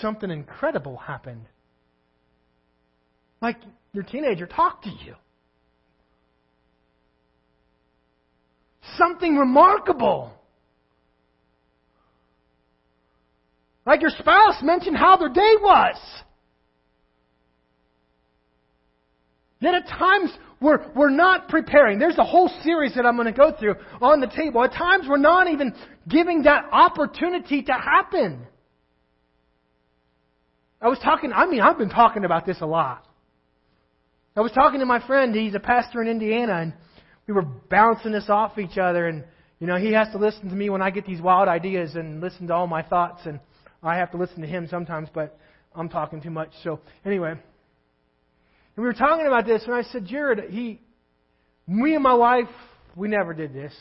Something 0.00 0.30
incredible 0.30 0.96
happened? 0.96 1.46
Like 3.40 3.56
your 3.92 4.04
teenager 4.04 4.46
talked 4.46 4.84
to 4.84 4.90
you. 4.90 5.14
Something 8.96 9.36
remarkable. 9.36 10.32
Like 13.86 14.00
your 14.00 14.10
spouse 14.10 14.62
mentioned 14.62 14.96
how 14.96 15.16
their 15.16 15.28
day 15.28 15.54
was. 15.60 15.96
Yet 19.60 19.74
at 19.74 19.86
times 19.88 20.30
we're, 20.60 20.90
we're 20.94 21.10
not 21.10 21.48
preparing. 21.48 21.98
There's 21.98 22.18
a 22.18 22.24
whole 22.24 22.50
series 22.64 22.94
that 22.96 23.06
I'm 23.06 23.16
going 23.16 23.32
to 23.32 23.32
go 23.32 23.52
through 23.58 23.76
on 24.00 24.20
the 24.20 24.26
table. 24.26 24.64
At 24.64 24.72
times 24.72 25.06
we're 25.08 25.18
not 25.18 25.48
even 25.48 25.74
giving 26.08 26.42
that 26.42 26.64
opportunity 26.72 27.62
to 27.62 27.72
happen. 27.72 28.46
I 30.82 30.88
was 30.88 30.98
talking, 30.98 31.32
I 31.32 31.46
mean, 31.46 31.60
I've 31.60 31.78
been 31.78 31.90
talking 31.90 32.24
about 32.24 32.44
this 32.44 32.60
a 32.60 32.66
lot. 32.66 33.06
I 34.36 34.40
was 34.40 34.50
talking 34.50 34.80
to 34.80 34.86
my 34.86 35.06
friend, 35.06 35.32
he's 35.32 35.54
a 35.54 35.60
pastor 35.60 36.02
in 36.02 36.08
Indiana, 36.08 36.54
and 36.54 36.72
we 37.28 37.34
were 37.34 37.42
bouncing 37.42 38.10
this 38.10 38.28
off 38.28 38.58
each 38.58 38.78
other, 38.78 39.06
and, 39.06 39.24
you 39.60 39.68
know, 39.68 39.76
he 39.76 39.92
has 39.92 40.08
to 40.08 40.18
listen 40.18 40.48
to 40.48 40.56
me 40.56 40.70
when 40.70 40.82
I 40.82 40.90
get 40.90 41.06
these 41.06 41.20
wild 41.20 41.48
ideas 41.48 41.94
and 41.94 42.20
listen 42.20 42.48
to 42.48 42.54
all 42.54 42.66
my 42.66 42.82
thoughts, 42.82 43.20
and 43.26 43.38
I 43.80 43.96
have 43.96 44.10
to 44.10 44.16
listen 44.16 44.40
to 44.40 44.46
him 44.48 44.66
sometimes, 44.68 45.08
but 45.14 45.38
I'm 45.72 45.88
talking 45.88 46.20
too 46.20 46.30
much. 46.30 46.50
So, 46.64 46.80
anyway. 47.04 47.30
And 47.30 47.40
we 48.76 48.82
were 48.82 48.92
talking 48.92 49.26
about 49.26 49.46
this, 49.46 49.62
and 49.64 49.74
I 49.74 49.82
said, 49.82 50.06
Jared, 50.06 50.50
he, 50.50 50.80
me 51.68 51.94
and 51.94 52.02
my 52.02 52.14
wife, 52.14 52.48
we 52.96 53.06
never 53.06 53.34
did 53.34 53.54
this. 53.54 53.74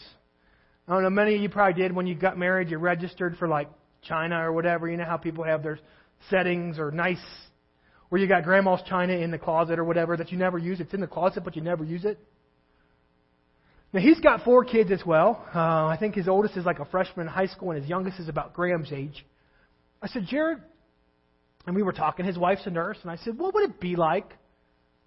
I 0.87 0.93
don't 0.93 1.03
know, 1.03 1.09
many 1.09 1.33
of 1.35 1.41
you 1.41 1.49
probably 1.49 1.81
did 1.81 1.93
when 1.93 2.05
you 2.05 2.13
got 2.13 2.37
married, 2.37 2.69
you 2.69 2.77
registered 2.77 3.37
for 3.37 3.47
like 3.47 3.69
China 4.03 4.45
or 4.45 4.51
whatever. 4.51 4.87
You 4.87 4.97
know 4.97 5.05
how 5.05 5.17
people 5.17 5.43
have 5.43 5.63
their 5.63 5.79
settings 6.29 6.79
or 6.79 6.91
nice, 6.91 7.23
where 8.09 8.21
you 8.21 8.27
got 8.27 8.43
grandma's 8.43 8.81
china 8.87 9.13
in 9.13 9.31
the 9.31 9.37
closet 9.37 9.79
or 9.79 9.83
whatever 9.83 10.17
that 10.17 10.31
you 10.31 10.37
never 10.37 10.57
use. 10.57 10.79
It's 10.79 10.93
in 10.93 11.01
the 11.01 11.07
closet, 11.07 11.43
but 11.43 11.55
you 11.55 11.61
never 11.61 11.83
use 11.83 12.05
it. 12.05 12.19
Now, 13.93 13.99
he's 13.99 14.19
got 14.21 14.43
four 14.43 14.63
kids 14.63 14.89
as 14.91 15.05
well. 15.05 15.45
Uh, 15.53 15.87
I 15.87 15.97
think 15.99 16.15
his 16.15 16.29
oldest 16.29 16.55
is 16.55 16.65
like 16.65 16.79
a 16.79 16.85
freshman 16.85 17.27
in 17.27 17.33
high 17.33 17.47
school, 17.47 17.71
and 17.71 17.81
his 17.81 17.89
youngest 17.89 18.19
is 18.19 18.29
about 18.29 18.53
Graham's 18.53 18.91
age. 18.91 19.25
I 20.01 20.07
said, 20.07 20.25
Jared, 20.27 20.59
and 21.67 21.75
we 21.75 21.83
were 21.83 21.91
talking, 21.91 22.25
his 22.25 22.37
wife's 22.37 22.65
a 22.65 22.69
nurse, 22.69 22.97
and 23.01 23.11
I 23.11 23.17
said, 23.17 23.37
what 23.37 23.53
would 23.53 23.69
it 23.69 23.79
be 23.79 23.95
like, 23.95 24.31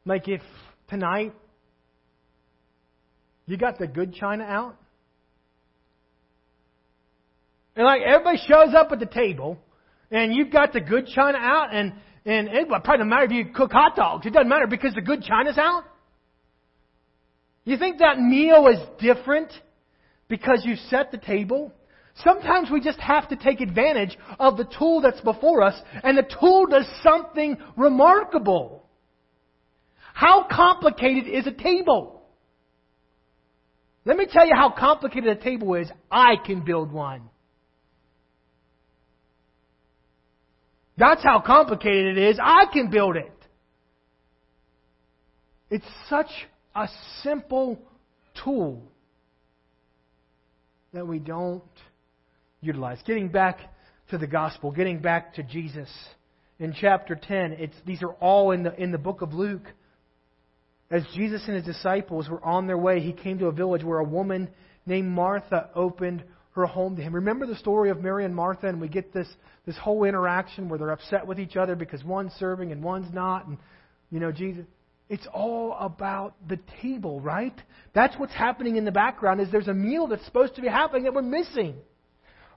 like 0.05 0.29
if 0.29 0.43
tonight 0.89 1.35
you 3.47 3.57
got 3.57 3.79
the 3.79 3.87
good 3.87 4.15
china 4.15 4.45
out? 4.45 4.77
And 7.75 7.85
like 7.85 8.03
everybody 8.03 8.39
shows 8.47 8.75
up 8.75 8.93
at 8.93 9.01
the 9.01 9.07
table, 9.07 9.59
and 10.15 10.33
you've 10.33 10.53
got 10.53 10.73
the 10.73 10.81
good 10.81 11.09
china 11.09 11.39
out, 11.39 11.75
and 11.75 11.93
and 12.25 12.49
it 12.49 12.69
probably 12.69 12.99
doesn't 12.99 13.09
matter 13.09 13.25
if 13.25 13.33
you 13.33 13.47
cook 13.53 13.73
hot 13.73 13.97
dogs. 13.97 14.25
It 14.25 14.33
doesn't 14.33 14.49
matter 14.49 14.67
because 14.67 14.95
the 14.95 15.03
good 15.03 15.23
china's 15.23 15.59
out. 15.59 15.85
You 17.65 17.77
think 17.77 17.99
that 17.99 18.19
meal 18.19 18.69
is 18.69 18.79
different 19.01 19.53
because 20.29 20.63
you 20.65 20.77
set 20.89 21.11
the 21.11 21.19
table? 21.19 21.73
Sometimes 22.23 22.71
we 22.71 22.81
just 22.81 23.01
have 23.01 23.29
to 23.31 23.37
take 23.37 23.61
advantage 23.61 24.17
of 24.39 24.57
the 24.57 24.67
tool 24.79 25.01
that's 25.01 25.21
before 25.21 25.63
us, 25.63 25.75
and 26.05 26.17
the 26.17 26.27
tool 26.41 26.67
does 26.67 26.87
something 27.03 27.59
remarkable. 27.77 28.87
How 30.15 30.47
complicated 30.49 31.27
is 31.27 31.47
a 31.49 31.53
table? 31.53 32.23
Let 34.05 34.17
me 34.17 34.27
tell 34.31 34.47
you 34.47 34.53
how 34.55 34.71
complicated 34.71 35.37
a 35.37 35.43
table 35.43 35.75
is. 35.75 35.91
I 36.09 36.37
can 36.37 36.65
build 36.65 36.93
one. 36.93 37.23
That's 40.97 41.23
how 41.23 41.41
complicated 41.41 42.17
it 42.17 42.31
is. 42.31 42.39
I 42.43 42.67
can 42.73 42.91
build 42.91 43.17
it. 43.17 43.33
It's 45.71 45.87
such 46.09 46.31
a 46.75 46.89
simple 47.23 47.79
tool 48.45 48.83
that 50.93 51.07
we 51.07 51.19
don't 51.19 51.63
utilize. 52.61 52.99
Getting 53.05 53.29
back 53.29 53.59
to 54.11 54.19
the 54.19 54.27
gospel, 54.27 54.71
getting 54.71 55.01
back 55.01 55.35
to 55.35 55.43
Jesus. 55.43 55.89
In 56.61 56.75
chapter 56.81 57.17
10, 57.21 57.53
it's, 57.59 57.75
these 57.85 58.03
are 58.03 58.13
all 58.21 58.53
in 58.53 58.63
the, 58.63 58.81
in 58.81 58.93
the 58.93 58.99
book 58.99 59.23
of 59.23 59.35
Luke. 59.35 59.67
As 60.91 61.03
Jesus 61.15 61.43
and 61.47 61.57
his 61.57 61.65
disciples 61.65 62.29
were 62.29 62.45
on 62.45 62.69
their 62.69 62.79
way, 62.79 63.01
he 63.01 63.13
came 63.13 63.39
to 63.39 63.47
a 63.47 63.53
village 63.53 63.83
where 63.83 63.99
a 63.99 64.05
woman 64.05 64.49
named 64.87 65.09
Martha 65.09 65.71
opened 65.75 66.23
her 66.55 66.67
home 66.67 66.97
to 66.97 67.03
him. 67.03 67.15
Remember 67.15 67.47
the 67.47 67.57
story 67.57 67.91
of 67.91 68.01
Mary 68.01 68.25
and 68.25 68.35
Martha, 68.35 68.69
and 68.69 68.81
we 68.81 68.89
get 68.89 69.13
this, 69.13 69.29
this 69.67 69.77
whole 69.77 70.05
interaction 70.05 70.69
where 70.69 70.79
they're 70.79 70.91
upset 70.91 71.27
with 71.27 71.41
each 71.41 71.57
other 71.57 71.75
because 71.75 72.05
one's 72.05 72.33
serving 72.35 72.71
and 72.71 72.83
one's 72.83 73.13
not, 73.13 73.47
and 73.47 73.59
you 74.11 74.21
know, 74.21 74.31
Jesus. 74.31 74.65
It's 75.09 75.27
all 75.35 75.77
about 75.79 76.35
the 76.49 76.59
table, 76.81 77.21
right? 77.21 77.55
That's 77.93 78.17
what's 78.19 78.33
happening 78.33 78.77
in 78.77 78.85
the 78.85 78.93
background 78.93 79.41
is 79.41 79.49
there's 79.51 79.69
a 79.69 79.75
meal 79.75 80.07
that's 80.07 80.25
supposed 80.25 80.55
to 80.55 80.63
be 80.63 80.69
happening 80.69 81.05
that 81.05 81.15
we're 81.15 81.23
missing. 81.23 81.75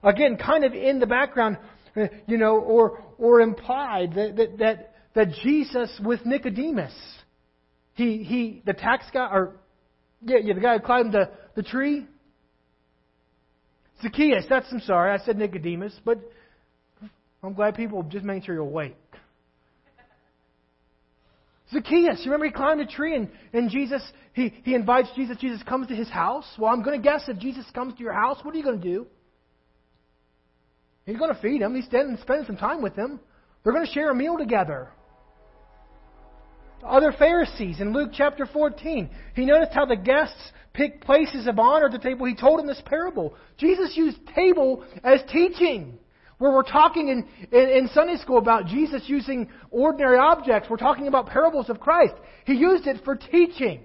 Again, 0.02 0.38
kind 0.38 0.64
of 0.64 0.72
in 0.72 1.00
the 1.00 1.06
background, 1.06 1.58
uh, 1.96 2.06
you 2.26 2.38
know, 2.38 2.56
or 2.56 3.02
or 3.18 3.40
implied 3.40 4.14
that 4.14 4.36
that 4.36 4.58
that, 4.58 4.94
that 5.14 5.28
Jesus 5.42 6.00
with 6.02 6.24
Nicodemus, 6.24 6.94
he 7.94 8.22
he 8.22 8.62
the 8.64 8.72
tax 8.72 9.04
guy 9.12 9.28
or 9.30 9.56
yeah, 10.22 10.38
yeah 10.42 10.54
the 10.54 10.60
guy 10.60 10.78
who 10.78 10.84
climbed 10.84 11.12
the, 11.12 11.30
the 11.54 11.62
tree, 11.62 12.06
Zacchaeus, 14.02 14.44
that's, 14.48 14.66
I'm 14.70 14.80
sorry, 14.80 15.12
I 15.12 15.18
said 15.24 15.36
Nicodemus, 15.36 15.98
but 16.04 16.18
I'm 17.42 17.54
glad 17.54 17.74
people 17.74 18.02
just 18.04 18.24
make 18.24 18.44
sure 18.44 18.54
you're 18.54 18.64
awake. 18.64 18.96
Zacchaeus, 21.72 22.20
you 22.20 22.30
remember 22.30 22.46
he 22.46 22.52
climbed 22.52 22.80
a 22.80 22.86
tree 22.86 23.14
and, 23.14 23.28
and 23.52 23.70
Jesus, 23.70 24.02
he, 24.32 24.54
he 24.64 24.74
invites 24.74 25.08
Jesus. 25.14 25.36
Jesus 25.38 25.62
comes 25.62 25.88
to 25.88 25.94
his 25.94 26.08
house. 26.08 26.46
Well, 26.58 26.72
I'm 26.72 26.82
going 26.82 27.00
to 27.00 27.02
guess 27.02 27.24
if 27.28 27.38
Jesus 27.38 27.64
comes 27.74 27.94
to 27.94 28.00
your 28.02 28.14
house, 28.14 28.38
what 28.42 28.54
are 28.54 28.58
you 28.58 28.64
going 28.64 28.80
to 28.80 28.88
do? 28.88 29.06
He's 31.04 31.18
going 31.18 31.34
to 31.34 31.40
feed 31.40 31.60
him. 31.60 31.74
He's 31.74 31.84
spending, 31.84 32.16
spending 32.22 32.46
some 32.46 32.56
time 32.56 32.82
with 32.82 32.94
him. 32.94 33.20
They're 33.62 33.72
going 33.72 33.86
to 33.86 33.92
share 33.92 34.10
a 34.10 34.14
meal 34.14 34.38
together. 34.38 34.88
Other 36.86 37.12
Pharisees 37.12 37.80
in 37.80 37.92
Luke 37.92 38.10
chapter 38.14 38.46
14, 38.46 39.10
he 39.34 39.44
noticed 39.44 39.72
how 39.74 39.84
the 39.84 39.96
guests 39.96 40.52
pick 40.72 41.00
places 41.00 41.46
of 41.46 41.58
honor 41.58 41.86
at 41.86 41.92
the 41.92 41.98
table, 41.98 42.26
he 42.26 42.34
told 42.34 42.60
him 42.60 42.66
this 42.66 42.82
parable. 42.84 43.34
Jesus 43.56 43.96
used 43.96 44.18
table 44.34 44.84
as 45.02 45.20
teaching. 45.30 45.98
Where 46.38 46.52
we're 46.52 46.62
talking 46.62 47.08
in, 47.08 47.28
in, 47.50 47.68
in, 47.68 47.88
Sunday 47.88 48.16
school 48.16 48.38
about 48.38 48.66
Jesus 48.66 49.02
using 49.06 49.50
ordinary 49.72 50.18
objects, 50.18 50.70
we're 50.70 50.76
talking 50.76 51.08
about 51.08 51.26
parables 51.26 51.68
of 51.68 51.80
Christ. 51.80 52.14
He 52.44 52.54
used 52.54 52.86
it 52.86 53.02
for 53.04 53.16
teaching. 53.16 53.80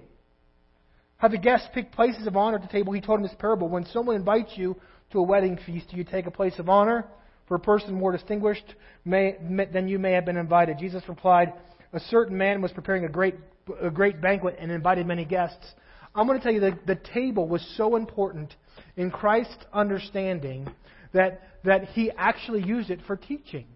Have 1.16 1.32
the 1.32 1.38
guests 1.38 1.68
pick 1.74 1.90
places 1.90 2.28
of 2.28 2.36
honor 2.36 2.56
at 2.56 2.62
the 2.62 2.68
table. 2.68 2.92
He 2.92 3.00
told 3.00 3.18
him 3.18 3.24
this 3.24 3.34
parable. 3.38 3.68
When 3.68 3.84
someone 3.86 4.14
invites 4.14 4.52
you 4.56 4.76
to 5.10 5.18
a 5.18 5.22
wedding 5.22 5.58
feast, 5.66 5.90
do 5.90 5.96
you 5.96 6.04
take 6.04 6.26
a 6.26 6.30
place 6.30 6.58
of 6.58 6.68
honor? 6.68 7.06
For 7.48 7.56
a 7.56 7.60
person 7.60 7.94
more 7.94 8.12
distinguished 8.12 8.74
may, 9.04 9.36
than 9.72 9.88
you 9.88 9.98
may 9.98 10.12
have 10.12 10.24
been 10.24 10.36
invited. 10.36 10.78
Jesus 10.78 11.02
replied, 11.08 11.52
A 11.92 12.00
certain 12.00 12.38
man 12.38 12.62
was 12.62 12.72
preparing 12.72 13.04
a 13.04 13.08
great, 13.08 13.34
a 13.80 13.90
great 13.90 14.20
banquet 14.20 14.56
and 14.58 14.70
invited 14.70 15.06
many 15.06 15.24
guests. 15.24 15.74
I'm 16.14 16.26
going 16.26 16.38
to 16.38 16.42
tell 16.42 16.52
you 16.52 16.60
that 16.60 16.86
the 16.86 16.94
table 16.94 17.48
was 17.48 17.66
so 17.76 17.96
important 17.96 18.54
in 18.96 19.10
Christ's 19.10 19.64
understanding 19.72 20.68
that, 21.12 21.42
that 21.64 21.84
he 21.86 22.10
actually 22.16 22.62
used 22.62 22.90
it 22.90 23.00
for 23.06 23.16
teaching. 23.16 23.66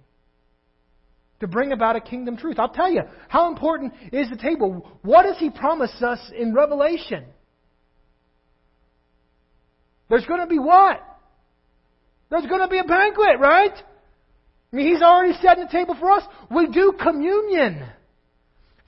To 1.41 1.47
bring 1.47 1.73
about 1.73 1.95
a 1.95 2.01
kingdom 2.01 2.37
truth. 2.37 2.59
I'll 2.59 2.69
tell 2.69 2.91
you, 2.91 3.03
how 3.29 3.49
important 3.49 3.93
is 4.13 4.29
the 4.29 4.37
table? 4.37 4.89
What 5.03 5.23
does 5.23 5.39
he 5.39 5.51
promise 5.51 5.93
us 6.03 6.19
in 6.37 6.53
Revelation? 6.53 7.25
There's 10.09 10.27
going 10.27 10.41
to 10.41 10.47
be 10.47 10.59
what? 10.59 11.01
There's 12.31 12.47
going 12.47 12.61
to 12.61 12.69
be 12.69 12.79
a 12.79 12.85
banquet, 12.85 13.39
right? 13.39 13.73
I 14.73 14.77
mean, 14.77 14.93
he's 14.93 15.03
already 15.03 15.35
setting 15.41 15.65
the 15.65 15.71
table 15.71 15.97
for 15.99 16.11
us. 16.11 16.25
We 16.51 16.67
do 16.69 16.95
communion. 17.01 17.85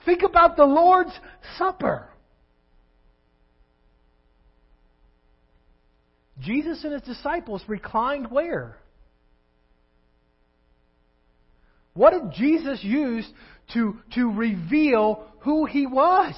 Think 0.05 0.23
about 0.23 0.57
the 0.57 0.65
Lord's 0.65 1.17
Supper. 1.57 2.10
Jesus 6.41 6.83
and 6.83 6.93
his 6.93 7.01
disciples 7.03 7.61
reclined 7.67 8.29
where? 8.29 8.77
What 11.93 12.11
did 12.11 12.33
Jesus 12.33 12.83
use 12.83 13.27
to, 13.73 13.97
to 14.15 14.31
reveal 14.31 15.25
who 15.39 15.65
he 15.65 15.85
was? 15.85 16.35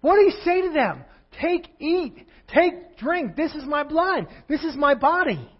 What 0.00 0.16
did 0.16 0.32
he 0.32 0.44
say 0.44 0.62
to 0.62 0.72
them? 0.72 1.04
Take, 1.40 1.66
eat, 1.78 2.26
take, 2.48 2.96
drink. 2.98 3.36
This 3.36 3.54
is 3.54 3.64
my 3.64 3.82
blood. 3.82 4.26
This 4.48 4.62
is 4.62 4.76
my 4.76 4.94
body. 4.94 5.50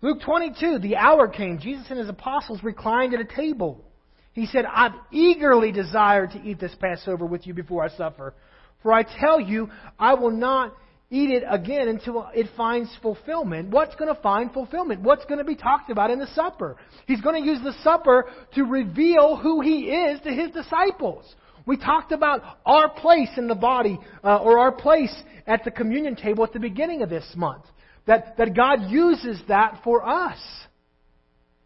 Luke 0.00 0.18
22, 0.24 0.80
the 0.80 0.96
hour 0.96 1.28
came. 1.28 1.58
Jesus 1.58 1.86
and 1.88 1.98
his 1.98 2.08
apostles 2.08 2.62
reclined 2.62 3.14
at 3.14 3.20
a 3.20 3.24
table. 3.24 3.84
He 4.32 4.46
said, 4.46 4.64
I've 4.64 4.92
eagerly 5.10 5.72
desired 5.72 6.32
to 6.32 6.42
eat 6.42 6.58
this 6.58 6.74
Passover 6.80 7.24
with 7.24 7.46
you 7.46 7.54
before 7.54 7.84
I 7.84 7.88
suffer. 7.96 8.34
For 8.82 8.92
I 8.92 9.02
tell 9.02 9.40
you, 9.40 9.70
I 9.98 10.14
will 10.14 10.30
not 10.30 10.74
eat 11.10 11.30
it 11.30 11.44
again 11.48 11.88
until 11.88 12.28
it 12.34 12.46
finds 12.56 12.90
fulfillment. 13.02 13.68
What's 13.68 13.94
going 13.96 14.12
to 14.12 14.20
find 14.22 14.50
fulfillment? 14.50 15.02
What's 15.02 15.24
going 15.26 15.38
to 15.38 15.44
be 15.44 15.54
talked 15.54 15.90
about 15.90 16.10
in 16.10 16.18
the 16.18 16.26
supper? 16.28 16.76
He's 17.06 17.20
going 17.20 17.42
to 17.42 17.46
use 17.46 17.60
the 17.62 17.74
supper 17.82 18.26
to 18.54 18.64
reveal 18.64 19.36
who 19.36 19.60
he 19.60 19.90
is 19.90 20.20
to 20.22 20.30
his 20.30 20.50
disciples. 20.52 21.34
We 21.66 21.76
talked 21.76 22.12
about 22.12 22.42
our 22.64 22.88
place 22.88 23.28
in 23.36 23.46
the 23.46 23.54
body, 23.54 23.98
uh, 24.24 24.38
or 24.38 24.58
our 24.58 24.72
place 24.72 25.14
at 25.46 25.64
the 25.64 25.70
communion 25.70 26.16
table 26.16 26.44
at 26.44 26.52
the 26.52 26.58
beginning 26.58 27.02
of 27.02 27.10
this 27.10 27.30
month. 27.36 27.64
That, 28.06 28.36
that 28.38 28.56
God 28.56 28.90
uses 28.90 29.40
that 29.48 29.80
for 29.84 30.04
us. 30.04 30.38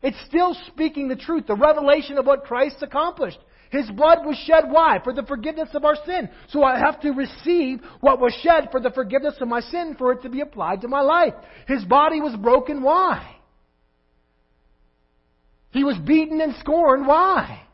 It's 0.02 0.20
still 0.26 0.54
speaking 0.66 1.08
the 1.08 1.16
truth, 1.16 1.46
the 1.46 1.54
revelation 1.54 2.18
of 2.18 2.26
what 2.26 2.44
Christ 2.44 2.76
accomplished. 2.82 3.38
His 3.76 3.90
blood 3.90 4.24
was 4.24 4.38
shed 4.38 4.64
why? 4.70 5.00
For 5.04 5.12
the 5.12 5.22
forgiveness 5.24 5.68
of 5.74 5.84
our 5.84 5.96
sin. 6.06 6.30
So 6.48 6.64
I 6.64 6.78
have 6.78 7.00
to 7.02 7.10
receive 7.10 7.80
what 8.00 8.20
was 8.20 8.32
shed 8.42 8.68
for 8.70 8.80
the 8.80 8.90
forgiveness 8.90 9.34
of 9.40 9.48
my 9.48 9.60
sin 9.60 9.96
for 9.98 10.12
it 10.12 10.22
to 10.22 10.30
be 10.30 10.40
applied 10.40 10.80
to 10.80 10.88
my 10.88 11.02
life. 11.02 11.34
His 11.68 11.84
body 11.84 12.20
was 12.20 12.34
broken 12.36 12.82
why? 12.82 13.36
He 15.72 15.84
was 15.84 15.98
beaten 15.98 16.40
and 16.40 16.54
scorned 16.60 17.06
why? 17.06 17.64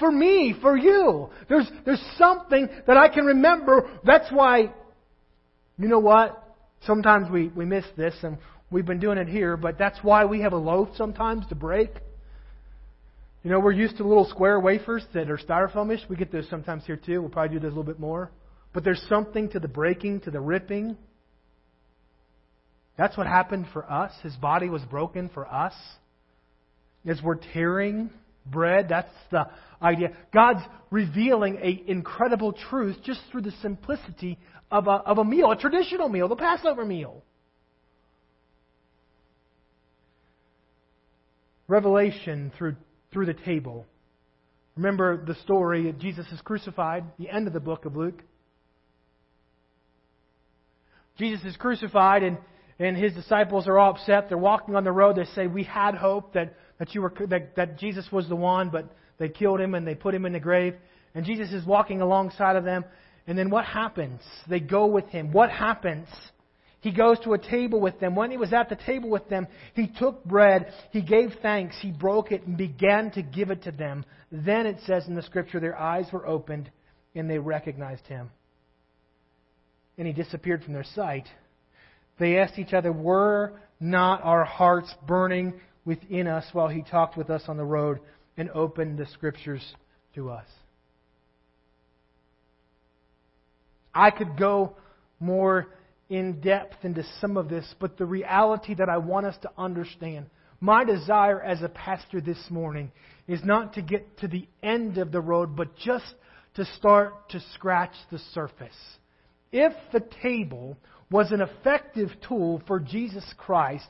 For 0.00 0.10
me, 0.10 0.52
for 0.60 0.76
you. 0.76 1.30
There's, 1.48 1.70
there's 1.84 2.04
something 2.18 2.68
that 2.88 2.96
I 2.96 3.08
can 3.08 3.24
remember. 3.24 3.88
That's 4.02 4.30
why, 4.32 4.72
you 5.78 5.88
know 5.88 6.00
what? 6.00 6.42
Sometimes 6.86 7.30
we, 7.30 7.48
we 7.48 7.64
miss 7.64 7.84
this 7.96 8.14
and 8.22 8.38
we've 8.68 8.86
been 8.86 8.98
doing 8.98 9.18
it 9.18 9.28
here, 9.28 9.56
but 9.56 9.78
that's 9.78 9.98
why 10.02 10.24
we 10.24 10.40
have 10.40 10.54
a 10.54 10.58
loaf 10.58 10.88
sometimes 10.96 11.46
to 11.50 11.54
break. 11.54 11.90
You 13.44 13.50
know, 13.50 13.60
we're 13.60 13.72
used 13.72 13.98
to 13.98 14.04
little 14.04 14.24
square 14.24 14.58
wafers 14.58 15.04
that 15.12 15.30
are 15.30 15.36
styrofoamish. 15.36 16.08
We 16.08 16.16
get 16.16 16.32
those 16.32 16.48
sometimes 16.48 16.84
here 16.86 16.96
too. 16.96 17.20
We'll 17.20 17.30
probably 17.30 17.58
do 17.58 17.60
those 17.60 17.72
a 17.72 17.76
little 17.76 17.84
bit 17.84 18.00
more. 18.00 18.32
But 18.72 18.84
there's 18.84 19.04
something 19.06 19.50
to 19.50 19.60
the 19.60 19.68
breaking, 19.68 20.20
to 20.20 20.30
the 20.30 20.40
ripping. 20.40 20.96
That's 22.96 23.18
what 23.18 23.26
happened 23.26 23.66
for 23.74 23.90
us. 23.90 24.12
His 24.22 24.34
body 24.36 24.70
was 24.70 24.80
broken 24.84 25.28
for 25.28 25.46
us. 25.46 25.74
As 27.06 27.20
we're 27.22 27.38
tearing 27.52 28.08
bread, 28.46 28.86
that's 28.88 29.12
the 29.30 29.46
idea. 29.82 30.16
God's 30.32 30.62
revealing 30.90 31.58
an 31.58 31.82
incredible 31.86 32.54
truth 32.70 32.96
just 33.04 33.20
through 33.30 33.42
the 33.42 33.52
simplicity 33.60 34.38
of 34.70 34.86
a, 34.86 34.90
of 34.90 35.18
a 35.18 35.24
meal, 35.24 35.50
a 35.50 35.56
traditional 35.56 36.08
meal, 36.08 36.28
the 36.28 36.36
Passover 36.36 36.86
meal. 36.86 37.22
Revelation 41.68 42.50
through 42.56 42.76
through 43.14 43.26
the 43.26 43.34
table. 43.34 43.86
Remember 44.76 45.24
the 45.24 45.36
story 45.36 45.94
Jesus 45.98 46.26
is 46.32 46.40
crucified, 46.42 47.04
the 47.18 47.30
end 47.30 47.46
of 47.46 47.54
the 47.54 47.60
book 47.60 47.86
of 47.86 47.96
Luke. 47.96 48.20
Jesus 51.16 51.44
is 51.44 51.56
crucified 51.56 52.24
and, 52.24 52.36
and 52.80 52.96
his 52.96 53.14
disciples 53.14 53.68
are 53.68 53.78
all 53.78 53.92
upset. 53.92 54.28
They're 54.28 54.36
walking 54.36 54.74
on 54.74 54.82
the 54.82 54.92
road. 54.92 55.16
They 55.16 55.24
say, 55.36 55.46
We 55.46 55.62
had 55.62 55.94
hope 55.94 56.34
that, 56.34 56.56
that, 56.80 56.92
you 56.92 57.02
were, 57.02 57.14
that, 57.28 57.54
that 57.54 57.78
Jesus 57.78 58.06
was 58.10 58.28
the 58.28 58.36
one, 58.36 58.68
but 58.70 58.92
they 59.18 59.28
killed 59.28 59.60
him 59.60 59.74
and 59.74 59.86
they 59.86 59.94
put 59.94 60.12
him 60.12 60.26
in 60.26 60.32
the 60.32 60.40
grave. 60.40 60.74
And 61.14 61.24
Jesus 61.24 61.52
is 61.52 61.64
walking 61.64 62.00
alongside 62.00 62.56
of 62.56 62.64
them. 62.64 62.84
And 63.28 63.38
then 63.38 63.48
what 63.48 63.64
happens? 63.64 64.20
They 64.48 64.58
go 64.58 64.86
with 64.86 65.06
him. 65.06 65.30
What 65.30 65.50
happens? 65.50 66.08
He 66.84 66.92
goes 66.92 67.18
to 67.20 67.32
a 67.32 67.38
table 67.38 67.80
with 67.80 67.98
them. 67.98 68.14
When 68.14 68.30
he 68.30 68.36
was 68.36 68.52
at 68.52 68.68
the 68.68 68.76
table 68.76 69.08
with 69.08 69.26
them, 69.30 69.46
he 69.72 69.86
took 69.86 70.22
bread, 70.22 70.70
he 70.90 71.00
gave 71.00 71.32
thanks, 71.40 71.74
he 71.80 71.90
broke 71.90 72.30
it, 72.30 72.46
and 72.46 72.58
began 72.58 73.10
to 73.12 73.22
give 73.22 73.50
it 73.50 73.62
to 73.62 73.72
them. 73.72 74.04
Then 74.30 74.66
it 74.66 74.76
says 74.84 75.08
in 75.08 75.14
the 75.14 75.22
scripture, 75.22 75.60
their 75.60 75.80
eyes 75.80 76.04
were 76.12 76.26
opened 76.26 76.70
and 77.14 77.28
they 77.28 77.38
recognized 77.38 78.06
him. 78.06 78.30
And 79.96 80.06
he 80.06 80.12
disappeared 80.12 80.62
from 80.62 80.74
their 80.74 80.84
sight. 80.84 81.26
They 82.18 82.36
asked 82.36 82.58
each 82.58 82.74
other, 82.74 82.92
Were 82.92 83.58
not 83.80 84.22
our 84.22 84.44
hearts 84.44 84.94
burning 85.06 85.54
within 85.86 86.26
us 86.26 86.44
while 86.52 86.68
he 86.68 86.82
talked 86.82 87.16
with 87.16 87.30
us 87.30 87.44
on 87.48 87.56
the 87.56 87.64
road 87.64 87.98
and 88.36 88.50
opened 88.50 88.98
the 88.98 89.06
scriptures 89.06 89.64
to 90.16 90.28
us? 90.28 90.46
I 93.94 94.10
could 94.10 94.36
go 94.36 94.76
more 95.18 95.68
in 96.08 96.40
depth 96.40 96.84
into 96.84 97.04
some 97.20 97.36
of 97.36 97.48
this, 97.48 97.74
but 97.80 97.96
the 97.96 98.06
reality 98.06 98.74
that 98.74 98.88
I 98.88 98.98
want 98.98 99.26
us 99.26 99.36
to 99.42 99.50
understand, 99.56 100.26
my 100.60 100.84
desire 100.84 101.42
as 101.42 101.62
a 101.62 101.68
pastor 101.68 102.20
this 102.20 102.42
morning 102.50 102.92
is 103.26 103.40
not 103.44 103.74
to 103.74 103.82
get 103.82 104.18
to 104.18 104.28
the 104.28 104.46
end 104.62 104.98
of 104.98 105.12
the 105.12 105.20
road, 105.20 105.56
but 105.56 105.76
just 105.76 106.14
to 106.54 106.64
start 106.76 107.30
to 107.30 107.40
scratch 107.54 107.94
the 108.10 108.18
surface. 108.32 108.76
If 109.50 109.72
the 109.92 110.04
table 110.22 110.76
was 111.10 111.32
an 111.32 111.40
effective 111.40 112.10
tool 112.26 112.62
for 112.66 112.80
Jesus 112.80 113.24
Christ, 113.36 113.86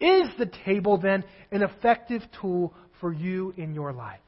is 0.00 0.28
the 0.38 0.50
table 0.64 0.98
then 0.98 1.24
an 1.50 1.62
effective 1.62 2.22
tool 2.40 2.74
for 3.00 3.12
you 3.12 3.54
in 3.56 3.74
your 3.74 3.92
life? 3.92 4.20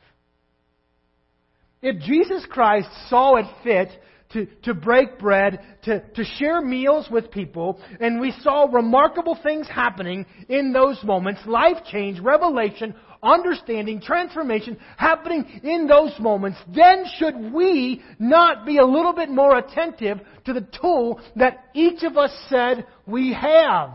If 1.81 2.01
Jesus 2.03 2.45
Christ 2.51 2.89
saw 3.09 3.37
it 3.37 3.47
fit 3.63 3.89
to, 4.31 4.47
to 4.65 4.75
break 4.75 5.19
bread, 5.19 5.61
to, 5.85 6.01
to 6.01 6.25
share 6.25 6.61
meals 6.61 7.09
with 7.11 7.31
people, 7.31 7.81
and 8.01 8.21
we 8.21 8.33
saw 8.43 8.67
remarkable 8.71 9.39
things 9.43 9.67
happening 9.69 10.27
in 10.49 10.73
those 10.73 11.03
moments 11.03 11.41
life 11.47 11.79
change, 11.91 12.21
revelation, 12.21 12.95
understanding, 13.23 14.01
transformation 14.01 14.79
happening 14.97 15.61
in 15.63 15.87
those 15.87 16.13
moments. 16.21 16.59
Then, 16.75 17.05
should 17.19 17.53
we 17.53 18.03
not 18.19 18.67
be 18.67 18.79
a 18.79 18.85
little 18.85 19.13
bit 19.13 19.31
more 19.31 19.59
attentive 19.59 20.19
to 20.45 20.53
the 20.53 20.67
tool 20.81 21.21
that 21.37 21.71
each 21.75 22.03
of 22.03 22.17
us 22.17 22.31
said 22.49 22.87
we 23.07 23.33
have? 23.33 23.91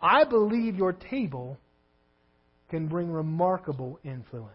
I 0.00 0.24
believe 0.24 0.76
your 0.76 0.92
table 0.92 1.58
can 2.68 2.88
bring 2.88 3.10
remarkable 3.10 3.98
influence. 4.04 4.52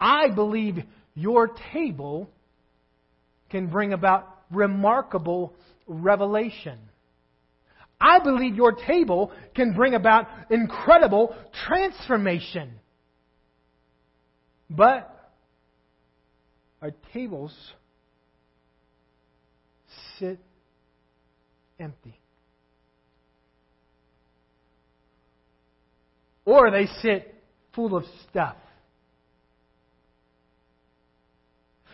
I 0.00 0.30
believe 0.30 0.78
your 1.14 1.48
table 1.72 2.28
can 3.50 3.68
bring 3.68 3.92
about 3.92 4.28
remarkable 4.50 5.54
revelation. 5.86 6.78
I 8.00 8.18
believe 8.18 8.54
your 8.54 8.72
table 8.72 9.32
can 9.54 9.72
bring 9.72 9.94
about 9.94 10.26
incredible 10.50 11.34
transformation. 11.66 12.72
But 14.68 15.10
our 16.82 16.90
tables 17.14 17.54
sit 20.18 20.38
empty. 21.80 22.18
Or 26.44 26.70
they 26.70 26.86
sit 27.02 27.34
full 27.74 27.96
of 27.96 28.04
stuff. 28.28 28.56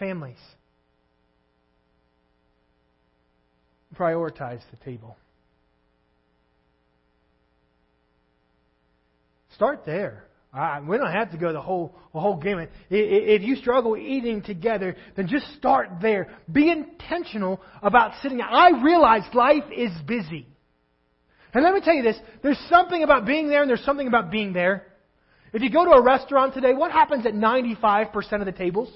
Families. 0.03 0.39
Prioritize 3.95 4.59
the 4.73 4.77
table. 4.85 5.17
Start 9.55 9.87
there. 9.87 10.25
we 10.89 10.99
don't 10.99 11.13
have 11.13 11.31
to 11.31 11.39
go 11.39 11.53
the 11.53 11.61
whole 11.61 11.95
the 12.13 12.19
whole 12.19 12.35
gamut. 12.35 12.73
If 12.91 13.43
you 13.43 13.55
struggle 13.55 13.97
eating 13.97 14.43
together, 14.43 14.97
then 15.15 15.29
just 15.29 15.47
start 15.57 15.89
there. 16.03 16.35
Be 16.51 16.69
intentional 16.69 17.61
about 17.81 18.21
sitting. 18.23 18.41
I 18.41 18.83
realize 18.83 19.23
life 19.35 19.71
is 19.71 19.93
busy. 20.05 20.49
And 21.55 21.63
let 21.63 21.75
me 21.75 21.81
tell 21.81 21.95
you 21.95 22.03
this 22.03 22.19
there's 22.43 22.59
something 22.69 23.05
about 23.05 23.25
being 23.25 23.47
there, 23.47 23.61
and 23.61 23.71
there's 23.71 23.85
something 23.85 24.09
about 24.09 24.33
being 24.33 24.53
there. 24.53 24.85
If 25.53 25.63
you 25.63 25.71
go 25.71 25.85
to 25.85 25.93
a 25.93 26.03
restaurant 26.03 26.55
today, 26.55 26.75
what 26.75 26.91
happens 26.91 27.25
at 27.25 27.35
95% 27.35 28.41
of 28.41 28.47
the 28.47 28.51
tables? 28.51 28.93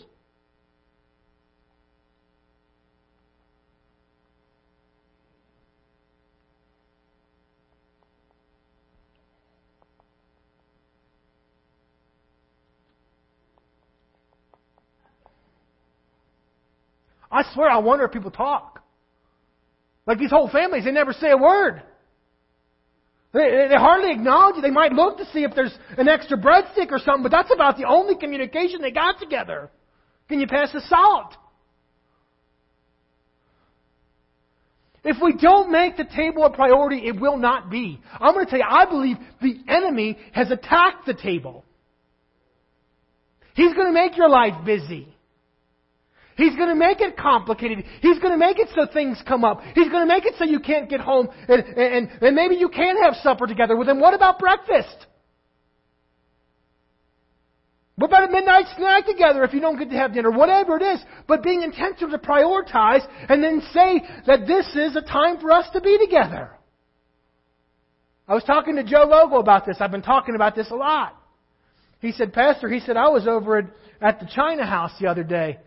I 17.37 17.45
swear, 17.53 17.69
I 17.69 17.79
wonder 17.79 18.07
if 18.07 18.13
people 18.13 18.31
talk. 18.31 18.83
Like 20.07 20.19
these 20.19 20.31
whole 20.31 20.49
families, 20.49 20.85
they 20.85 20.91
never 20.91 21.13
say 21.13 21.31
a 21.31 21.37
word. 21.37 21.83
They, 23.35 23.67
they 23.69 23.75
hardly 23.75 24.11
acknowledge 24.11 24.57
it. 24.57 24.63
They 24.63 24.71
might 24.71 24.93
look 24.93 25.19
to 25.19 25.27
see 25.27 25.45
if 25.45 25.55
there's 25.55 25.77
an 25.99 26.09
extra 26.09 26.39
breadstick 26.39 26.91
or 26.91 26.99
something, 26.99 27.23
but 27.23 27.33
that's 27.33 27.53
about 27.53 27.77
the 27.77 27.85
only 27.85 28.17
communication 28.17 28.81
they 28.81 28.91
got 28.91 29.21
together. 29.21 29.71
Can 30.31 30.41
you 30.41 30.47
pass 30.47 30.73
the 30.73 30.81
salt? 30.89 31.37
If 35.05 35.19
we 35.23 35.35
don't 35.35 35.71
make 35.71 35.99
the 35.99 36.05
table 36.05 36.45
a 36.45 36.51
priority, 36.51 37.07
it 37.07 37.21
will 37.21 37.37
not 37.37 37.71
be. 37.71 38.01
I'm 38.19 38.33
going 38.33 38.47
to 38.47 38.51
tell 38.51 38.59
you, 38.59 38.67
I 38.67 38.87
believe 38.87 39.19
the 39.43 39.59
enemy 39.69 40.17
has 40.33 40.51
attacked 40.51 41.05
the 41.05 41.15
table. 41.15 41.65
He's 43.55 43.75
going 43.75 43.89
to 43.89 43.93
make 43.93 44.17
your 44.17 44.31
life 44.31 44.65
busy. 44.65 45.16
He's 46.37 46.55
going 46.55 46.69
to 46.69 46.75
make 46.75 47.01
it 47.01 47.17
complicated. 47.17 47.85
He's 48.03 48.19
going 48.19 48.33
to 48.33 48.39
make 48.39 48.59
it 48.59 48.69
so 48.75 48.87
things 48.93 49.21
come 49.27 49.43
up. 49.43 49.63
He's 49.75 49.89
going 49.89 50.07
to 50.07 50.15
make 50.15 50.27
it 50.27 50.35
so 50.39 50.45
you 50.45 50.61
can't 50.61 50.89
get 50.89 51.01
home 51.01 51.29
and, 51.49 51.65
and, 51.65 52.11
and 52.21 52.37
maybe 52.37 52.57
you 52.57 52.69
can't 52.69 53.03
have 53.03 53.15
supper 53.23 53.47
together 53.47 53.75
with 53.75 53.89
him. 53.89 54.01
What 54.01 54.13
about 54.13 54.39
breakfast? 54.39 55.07
What 57.97 58.09
about 58.09 58.29
a 58.29 58.33
midnight 58.33 58.67
snack 58.77 59.07
together 59.07 59.45
if 59.45 59.55
you 59.55 59.61
don't 59.61 59.79
get 59.79 59.89
to 59.89 59.97
have 59.97 60.13
dinner? 60.13 60.31
Whatever 60.31 60.77
it 60.77 60.83
is. 60.83 61.01
But 61.27 61.43
being 61.43 61.63
intentional 61.63 62.11
to 62.11 62.19
prioritize 62.19 63.01
and 63.31 63.43
then 63.43 63.63
say 63.73 64.03
that 64.27 64.47
this 64.47 64.67
is 64.75 64.95
a 64.95 65.01
time 65.01 65.41
for 65.41 65.51
us 65.51 65.67
to 65.73 65.81
be 65.81 65.97
together. 65.99 66.51
I 68.29 68.35
was 68.35 68.45
talking 68.45 68.77
to 68.77 68.85
Joe 68.85 69.09
Vogel 69.09 69.41
about 69.41 69.65
this. 69.65 69.79
I've 69.81 69.91
been 69.91 70.03
talking 70.03 70.35
about 70.35 70.55
this 70.55 70.71
a 70.71 70.75
lot. 70.75 71.17
He 72.01 72.13
said, 72.13 72.35
Pastor, 72.35 72.69
he 72.69 72.81
said, 72.81 72.99
I 72.99 73.09
was 73.09 73.27
over 73.27 73.57
at, 73.57 73.67
at 74.03 74.21
the 74.21 74.27
China 74.27 74.67
house 74.67 74.93
the 75.01 75.07
other 75.07 75.25
day 75.25 75.61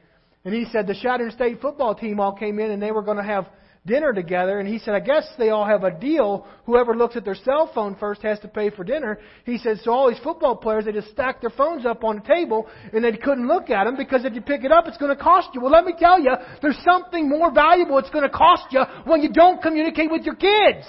and 0.49 0.57
he 0.57 0.71
said 0.71 0.87
the 0.87 0.95
Chadron 0.99 1.29
State 1.29 1.61
football 1.61 1.93
team 1.93 2.19
all 2.19 2.33
came 2.33 2.57
in 2.57 2.71
and 2.71 2.81
they 2.81 2.91
were 2.91 3.03
going 3.03 3.17
to 3.17 3.23
have 3.23 3.45
dinner 3.85 4.13
together. 4.13 4.59
And 4.59 4.67
he 4.67 4.79
said, 4.79 4.95
I 4.95 4.99
guess 4.99 5.27
they 5.37 5.51
all 5.51 5.63
have 5.63 5.83
a 5.83 5.91
deal. 5.91 6.47
Whoever 6.65 6.95
looks 6.95 7.15
at 7.15 7.23
their 7.23 7.35
cell 7.35 7.69
phone 7.71 7.95
first 7.99 8.23
has 8.23 8.39
to 8.39 8.47
pay 8.47 8.71
for 8.71 8.83
dinner. 8.83 9.19
He 9.45 9.59
said, 9.59 9.77
so 9.83 9.91
all 9.91 10.09
these 10.09 10.17
football 10.23 10.55
players, 10.55 10.85
they 10.85 10.91
just 10.91 11.11
stacked 11.11 11.41
their 11.41 11.51
phones 11.51 11.85
up 11.85 12.03
on 12.03 12.15
the 12.15 12.21
table 12.23 12.67
and 12.91 13.03
they 13.03 13.11
couldn't 13.11 13.47
look 13.47 13.69
at 13.69 13.83
them 13.83 13.95
because 13.95 14.25
if 14.25 14.33
you 14.33 14.41
pick 14.41 14.63
it 14.63 14.71
up, 14.71 14.87
it's 14.87 14.97
going 14.97 15.15
to 15.15 15.23
cost 15.23 15.49
you. 15.53 15.61
Well, 15.61 15.71
let 15.71 15.85
me 15.85 15.93
tell 15.99 16.19
you, 16.19 16.31
there's 16.63 16.79
something 16.83 17.29
more 17.29 17.53
valuable 17.53 17.99
it's 17.99 18.09
going 18.09 18.23
to 18.23 18.35
cost 18.35 18.63
you 18.71 18.81
when 19.05 19.21
you 19.21 19.29
don't 19.31 19.61
communicate 19.61 20.09
with 20.09 20.23
your 20.23 20.35
kids. 20.35 20.87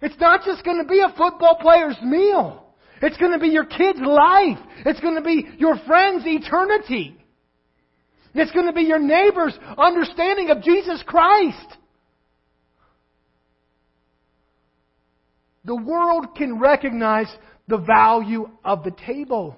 It's 0.00 0.20
not 0.20 0.44
just 0.44 0.64
going 0.64 0.78
to 0.78 0.88
be 0.88 1.00
a 1.00 1.12
football 1.18 1.58
player's 1.60 1.96
meal. 2.00 2.61
It's 3.02 3.16
going 3.16 3.32
to 3.32 3.38
be 3.38 3.48
your 3.48 3.64
kid's 3.64 4.00
life. 4.00 4.58
It's 4.86 5.00
going 5.00 5.16
to 5.16 5.22
be 5.22 5.48
your 5.58 5.76
friend's 5.86 6.24
eternity. 6.24 7.16
It's 8.34 8.52
going 8.52 8.66
to 8.66 8.72
be 8.72 8.82
your 8.82 9.00
neighbor's 9.00 9.58
understanding 9.76 10.50
of 10.50 10.62
Jesus 10.62 11.02
Christ. 11.06 11.76
The 15.64 15.76
world 15.76 16.34
can 16.36 16.58
recognize 16.58 17.26
the 17.68 17.78
value 17.78 18.48
of 18.64 18.84
the 18.84 18.92
table. 19.06 19.56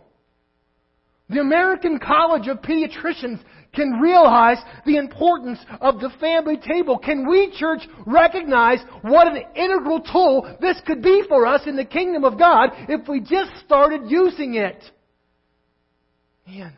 The 1.28 1.40
American 1.40 1.98
College 1.98 2.48
of 2.48 2.58
Pediatricians 2.58 3.40
can 3.74 4.00
realize 4.00 4.58
the 4.86 4.96
importance 4.96 5.58
of 5.80 6.00
the 6.00 6.10
family 6.20 6.56
table? 6.56 6.98
Can 6.98 7.28
we, 7.28 7.52
church, 7.56 7.82
recognize 8.06 8.78
what 9.02 9.28
an 9.28 9.42
integral 9.54 10.00
tool 10.00 10.56
this 10.60 10.80
could 10.86 11.02
be 11.02 11.22
for 11.28 11.46
us 11.46 11.62
in 11.66 11.76
the 11.76 11.84
kingdom 11.84 12.24
of 12.24 12.38
God 12.38 12.70
if 12.88 13.08
we 13.08 13.20
just 13.20 13.50
started 13.64 14.02
using 14.08 14.54
it? 14.54 14.82
Man. 16.46 16.74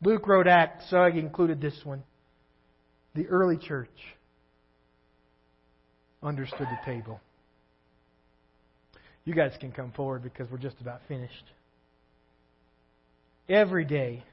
Luke 0.00 0.28
wrote 0.28 0.46
Acts, 0.46 0.84
so 0.90 0.98
I 0.98 1.08
included 1.08 1.60
this 1.60 1.80
one. 1.84 2.04
The 3.14 3.26
early 3.26 3.56
church 3.56 3.90
understood 6.22 6.66
the 6.66 6.92
table. 6.92 7.20
You 9.24 9.34
guys 9.34 9.52
can 9.60 9.72
come 9.72 9.92
forward 9.92 10.22
because 10.22 10.50
we're 10.50 10.58
just 10.58 10.80
about 10.80 11.00
finished. 11.06 11.44
Every 13.48 13.84
day, 13.84 14.24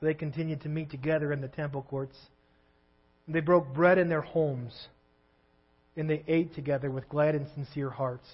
they 0.00 0.14
continued 0.14 0.62
to 0.62 0.68
meet 0.68 0.90
together 0.90 1.32
in 1.32 1.40
the 1.40 1.48
temple 1.48 1.82
courts. 1.88 2.16
They 3.26 3.40
broke 3.40 3.74
bread 3.74 3.98
in 3.98 4.08
their 4.08 4.22
homes, 4.22 4.72
and 5.96 6.08
they 6.08 6.22
ate 6.26 6.54
together 6.54 6.90
with 6.90 7.08
glad 7.08 7.34
and 7.34 7.46
sincere 7.54 7.90
hearts, 7.90 8.26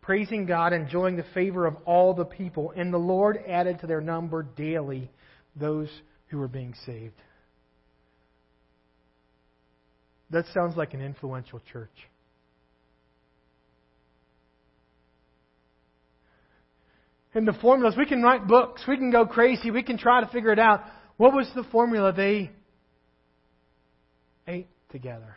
praising 0.00 0.46
God, 0.46 0.72
and 0.72 0.84
enjoying 0.84 1.16
the 1.16 1.24
favor 1.34 1.66
of 1.66 1.76
all 1.84 2.14
the 2.14 2.24
people. 2.24 2.72
And 2.76 2.92
the 2.92 2.98
Lord 2.98 3.38
added 3.48 3.80
to 3.80 3.86
their 3.86 4.00
number 4.00 4.42
daily 4.42 5.10
those 5.56 5.88
who 6.28 6.38
were 6.38 6.48
being 6.48 6.74
saved. 6.86 7.14
That 10.30 10.44
sounds 10.54 10.76
like 10.76 10.94
an 10.94 11.00
influential 11.00 11.60
church. 11.72 11.90
And 17.34 17.46
the 17.46 17.52
formulas, 17.52 17.94
we 17.96 18.06
can 18.06 18.22
write 18.22 18.48
books, 18.48 18.82
we 18.88 18.96
can 18.96 19.10
go 19.10 19.24
crazy, 19.24 19.70
we 19.70 19.82
can 19.82 19.98
try 19.98 20.20
to 20.20 20.26
figure 20.28 20.52
it 20.52 20.58
out. 20.58 20.82
What 21.16 21.32
was 21.32 21.48
the 21.54 21.62
formula 21.64 22.12
they 22.12 22.50
ate 24.48 24.68
together? 24.90 25.36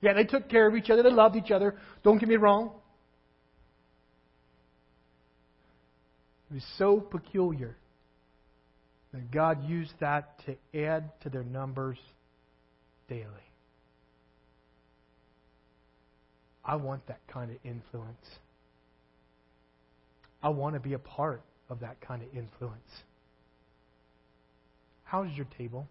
Yeah, 0.00 0.14
they 0.14 0.24
took 0.24 0.48
care 0.48 0.68
of 0.68 0.74
each 0.74 0.90
other, 0.90 1.02
they 1.02 1.10
loved 1.10 1.36
each 1.36 1.50
other. 1.50 1.76
Don't 2.02 2.18
get 2.18 2.28
me 2.28 2.36
wrong. 2.36 2.72
It 6.50 6.54
was 6.54 6.64
so 6.76 7.00
peculiar 7.00 7.76
God 9.32 9.68
used 9.68 9.92
that 10.00 10.40
to 10.46 10.78
add 10.78 11.10
to 11.22 11.30
their 11.30 11.44
numbers 11.44 11.98
daily. 13.08 13.24
I 16.64 16.76
want 16.76 17.06
that 17.06 17.20
kind 17.28 17.50
of 17.50 17.56
influence. 17.64 18.26
I 20.42 20.48
want 20.48 20.74
to 20.74 20.80
be 20.80 20.94
a 20.94 20.98
part 20.98 21.42
of 21.70 21.80
that 21.80 22.00
kind 22.00 22.22
of 22.22 22.28
influence. 22.36 23.02
How's 25.04 25.30
your 25.36 25.46
table? 25.56 25.88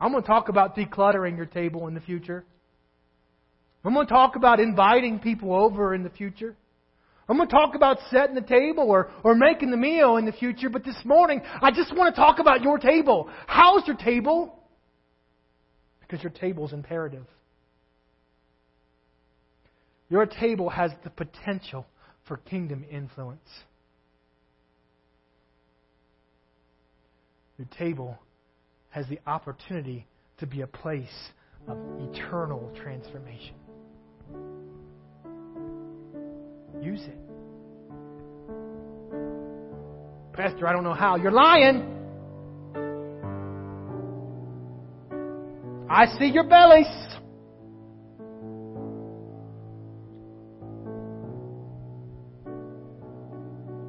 I'm 0.00 0.12
going 0.12 0.22
to 0.22 0.26
talk 0.26 0.48
about 0.48 0.76
decluttering 0.76 1.36
your 1.36 1.46
table 1.46 1.86
in 1.88 1.94
the 1.94 2.00
future. 2.00 2.44
I'm 3.84 3.94
going 3.94 4.06
to 4.06 4.12
talk 4.12 4.36
about 4.36 4.60
inviting 4.60 5.18
people 5.20 5.54
over 5.54 5.94
in 5.94 6.02
the 6.02 6.10
future. 6.10 6.54
I'm 7.28 7.36
going 7.36 7.48
to 7.48 7.54
talk 7.54 7.74
about 7.74 7.98
setting 8.10 8.34
the 8.34 8.40
table 8.42 8.84
or, 8.90 9.10
or 9.22 9.34
making 9.34 9.70
the 9.70 9.76
meal 9.76 10.16
in 10.16 10.26
the 10.26 10.32
future, 10.32 10.68
but 10.68 10.84
this 10.84 11.00
morning, 11.04 11.40
I 11.62 11.70
just 11.70 11.94
want 11.96 12.14
to 12.14 12.20
talk 12.20 12.40
about 12.40 12.62
your 12.62 12.76
table. 12.76 13.30
How's 13.46 13.86
your 13.86 13.96
table? 13.96 14.58
Because 16.00 16.22
your 16.22 16.32
table 16.32 16.66
is 16.66 16.72
imperative. 16.72 17.24
Your 20.08 20.26
table 20.26 20.68
has 20.68 20.90
the 21.04 21.10
potential 21.10 21.86
for 22.26 22.38
kingdom 22.38 22.84
influence. 22.90 23.48
Your 27.58 27.68
table 27.78 28.18
has 28.88 29.06
the 29.08 29.20
opportunity 29.26 30.06
to 30.38 30.46
be 30.46 30.62
a 30.62 30.66
place 30.66 31.06
of 31.68 31.78
eternal 32.00 32.72
transformation. 32.82 33.54
Use 36.80 37.02
it. 37.02 37.18
Pastor, 40.32 40.66
I 40.66 40.72
don't 40.72 40.84
know 40.84 40.94
how. 40.94 41.16
You're 41.16 41.32
lying. 41.32 41.96
I 45.90 46.06
see 46.18 46.26
your 46.26 46.44
bellies. 46.44 46.86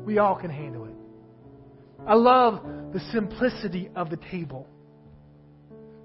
We 0.05 0.17
all 0.17 0.35
can 0.35 0.49
handle 0.49 0.85
it. 0.85 0.95
I 2.05 2.15
love 2.15 2.63
the 2.91 2.99
simplicity 3.13 3.89
of 3.95 4.09
the 4.09 4.17
table. 4.17 4.67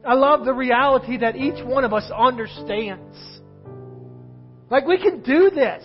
I 0.06 0.14
love 0.14 0.44
the 0.44 0.52
reality 0.52 1.16
that 1.18 1.34
each 1.34 1.64
one 1.64 1.82
of 1.82 1.92
us 1.92 2.08
understands. 2.16 3.35
Like, 4.70 4.86
we 4.86 4.98
can 4.98 5.22
do 5.22 5.50
this. 5.50 5.84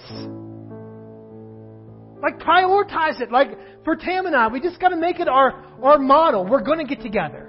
Like, 2.21 2.39
prioritize 2.39 3.21
it. 3.21 3.31
Like, 3.31 3.49
for 3.83 3.95
Tam 3.95 4.25
and 4.25 4.35
I, 4.35 4.47
we 4.47 4.59
just 4.59 4.79
got 4.79 4.89
to 4.89 4.95
make 4.95 5.19
it 5.19 5.27
our, 5.27 5.53
our 5.83 5.97
model. 5.97 6.45
We're 6.45 6.63
going 6.63 6.79
to 6.79 6.95
get 6.95 7.03
together. 7.03 7.47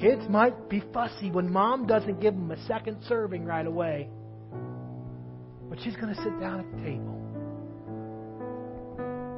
Kids 0.00 0.22
might 0.28 0.68
be 0.68 0.82
fussy 0.92 1.30
when 1.30 1.52
mom 1.52 1.86
doesn't 1.86 2.20
give 2.20 2.34
them 2.34 2.50
a 2.50 2.66
second 2.66 2.98
serving 3.08 3.44
right 3.44 3.66
away. 3.66 4.08
But 5.68 5.78
she's 5.82 5.94
going 5.96 6.14
to 6.14 6.22
sit 6.22 6.40
down 6.40 6.60
at 6.60 6.70
the 6.72 6.82
table. 6.82 7.18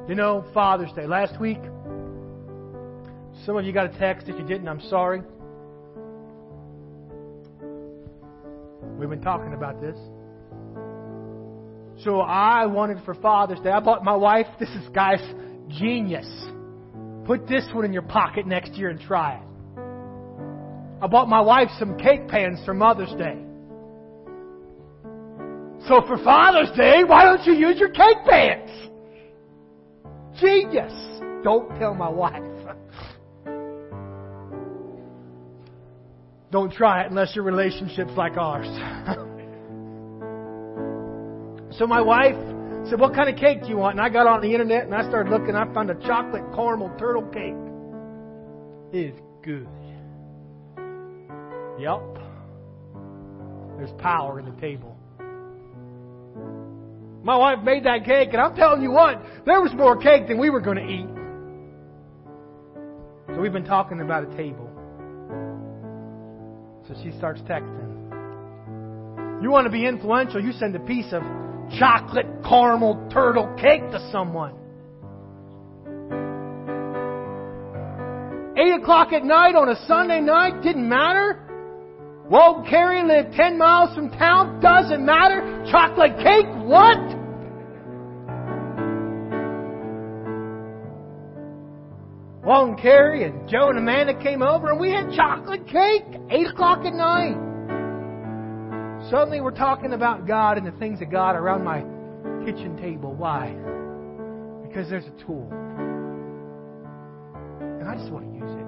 You 0.09 0.15
know, 0.15 0.45
Father's 0.53 0.91
Day. 0.93 1.07
Last 1.07 1.39
week, 1.39 1.61
some 3.45 3.57
of 3.57 3.65
you 3.65 3.73
got 3.73 3.93
a 3.93 3.99
text. 3.99 4.27
If 4.27 4.37
you 4.39 4.45
didn't, 4.45 4.67
I'm 4.67 4.81
sorry. 4.89 5.21
We've 9.05 9.19
been 9.19 9.21
talking 9.21 9.53
about 9.53 9.79
this. 9.79 9.95
So 12.03 12.21
I 12.21 12.65
wanted 12.65 13.05
for 13.05 13.13
Father's 13.13 13.59
Day, 13.59 13.69
I 13.69 13.79
bought 13.79 14.03
my 14.03 14.15
wife, 14.15 14.47
this 14.59 14.69
is, 14.69 14.89
guys, 14.95 15.19
genius. 15.67 16.25
Put 17.25 17.47
this 17.47 17.67
one 17.71 17.85
in 17.85 17.93
your 17.93 18.01
pocket 18.01 18.47
next 18.47 18.71
year 18.73 18.89
and 18.89 18.99
try 18.99 19.35
it. 19.35 19.43
I 21.03 21.07
bought 21.07 21.29
my 21.29 21.39
wife 21.39 21.69
some 21.77 21.99
cake 21.99 22.27
pans 22.27 22.59
for 22.65 22.73
Mother's 22.73 23.13
Day. 23.13 23.37
So 25.87 26.01
for 26.07 26.17
Father's 26.23 26.75
Day, 26.75 27.03
why 27.05 27.25
don't 27.25 27.45
you 27.45 27.53
use 27.53 27.77
your 27.77 27.91
cake 27.91 28.25
pans? 28.27 28.89
Genius. 30.41 30.93
Don't 31.43 31.69
tell 31.77 31.93
my 31.93 32.09
wife. 32.09 32.54
Don't 36.51 36.71
try 36.71 37.03
it 37.03 37.09
unless 37.09 37.35
your 37.35 37.43
relationship's 37.43 38.13
like 38.15 38.37
ours. 38.37 38.67
so 41.77 41.87
my 41.87 42.01
wife 42.01 42.35
said, 42.89 42.99
What 42.99 43.13
kind 43.13 43.29
of 43.29 43.35
cake 43.35 43.61
do 43.61 43.69
you 43.69 43.77
want? 43.77 43.97
And 43.97 44.01
I 44.01 44.09
got 44.09 44.27
on 44.27 44.41
the 44.41 44.51
internet 44.51 44.83
and 44.85 44.93
I 44.93 45.07
started 45.07 45.29
looking. 45.29 45.55
I 45.55 45.71
found 45.73 45.89
a 45.89 45.95
chocolate 46.05 46.43
caramel 46.53 46.91
turtle 46.97 47.23
cake. 47.23 47.55
It 48.93 49.13
is 49.13 49.19
good. 49.43 49.67
Yep. 51.79 52.01
There's 53.77 53.91
power 54.01 54.39
in 54.39 54.45
the 54.45 54.61
table. 54.61 54.95
My 57.23 57.37
wife 57.37 57.63
made 57.63 57.85
that 57.85 58.05
cake, 58.05 58.29
and 58.33 58.41
I'm 58.41 58.55
telling 58.55 58.83
you 58.83 58.91
what, 58.91 59.19
there 59.45 59.59
was 59.59 59.73
more 59.73 59.97
cake 59.97 60.27
than 60.27 60.37
we 60.37 60.51
were 60.51 60.61
going 60.61 60.77
to 60.77 60.87
eat. 60.87 61.07
So 63.33 63.41
we've 63.41 63.51
been 63.51 63.65
talking 63.65 63.99
about 63.99 64.31
a 64.31 64.37
table. 64.37 64.64
So 66.87 66.93
she 67.03 67.11
starts 67.17 67.41
texting. 67.41 67.93
You 69.41 69.49
want 69.49 69.65
to 69.65 69.71
be 69.71 69.85
influential, 69.85 70.41
you 70.41 70.51
send 70.53 70.75
a 70.75 70.79
piece 70.79 71.11
of 71.11 71.23
chocolate 71.79 72.27
caramel 72.47 73.09
turtle 73.11 73.53
cake 73.59 73.81
to 73.91 74.09
someone. 74.11 74.53
Eight 78.57 78.81
o'clock 78.81 79.11
at 79.13 79.23
night 79.23 79.55
on 79.55 79.69
a 79.69 79.75
Sunday 79.87 80.21
night 80.21 80.61
didn't 80.61 80.87
matter. 80.87 81.41
Won't 82.29 82.67
Carey 82.67 83.03
live 83.03 83.33
10 83.33 83.57
miles 83.57 83.95
from 83.95 84.11
town? 84.11 84.59
Doesn't 84.61 85.05
matter. 85.05 85.65
Chocolate 85.69 86.17
cake? 86.17 86.47
What? 86.63 86.97
Wong 92.45 92.77
Carrie 92.79 93.23
and 93.23 93.49
Joe 93.49 93.69
and 93.69 93.79
Amanda 93.79 94.13
came 94.21 94.43
over 94.43 94.69
and 94.69 94.79
we 94.79 94.91
had 94.91 95.11
chocolate 95.15 95.65
cake. 95.65 96.03
8 96.29 96.47
o'clock 96.47 96.85
at 96.85 96.93
night. 96.93 97.35
Suddenly 99.09 99.41
we're 99.41 99.49
talking 99.49 99.93
about 99.93 100.27
God 100.27 100.59
and 100.59 100.67
the 100.67 100.71
things 100.73 101.01
of 101.01 101.09
God 101.09 101.35
around 101.35 101.63
my 101.63 101.79
kitchen 102.45 102.77
table. 102.77 103.13
Why? 103.13 103.49
Because 104.61 104.87
there's 104.89 105.07
a 105.07 105.25
tool. 105.25 105.49
And 107.79 107.89
I 107.89 107.95
just 107.95 108.11
want 108.11 108.25
to 108.25 108.33
use 108.37 108.51
it. 108.51 108.65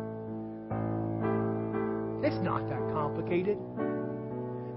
It's 2.26 2.44
not 2.44 2.68
that 2.70 2.82
complicated. 2.94 3.60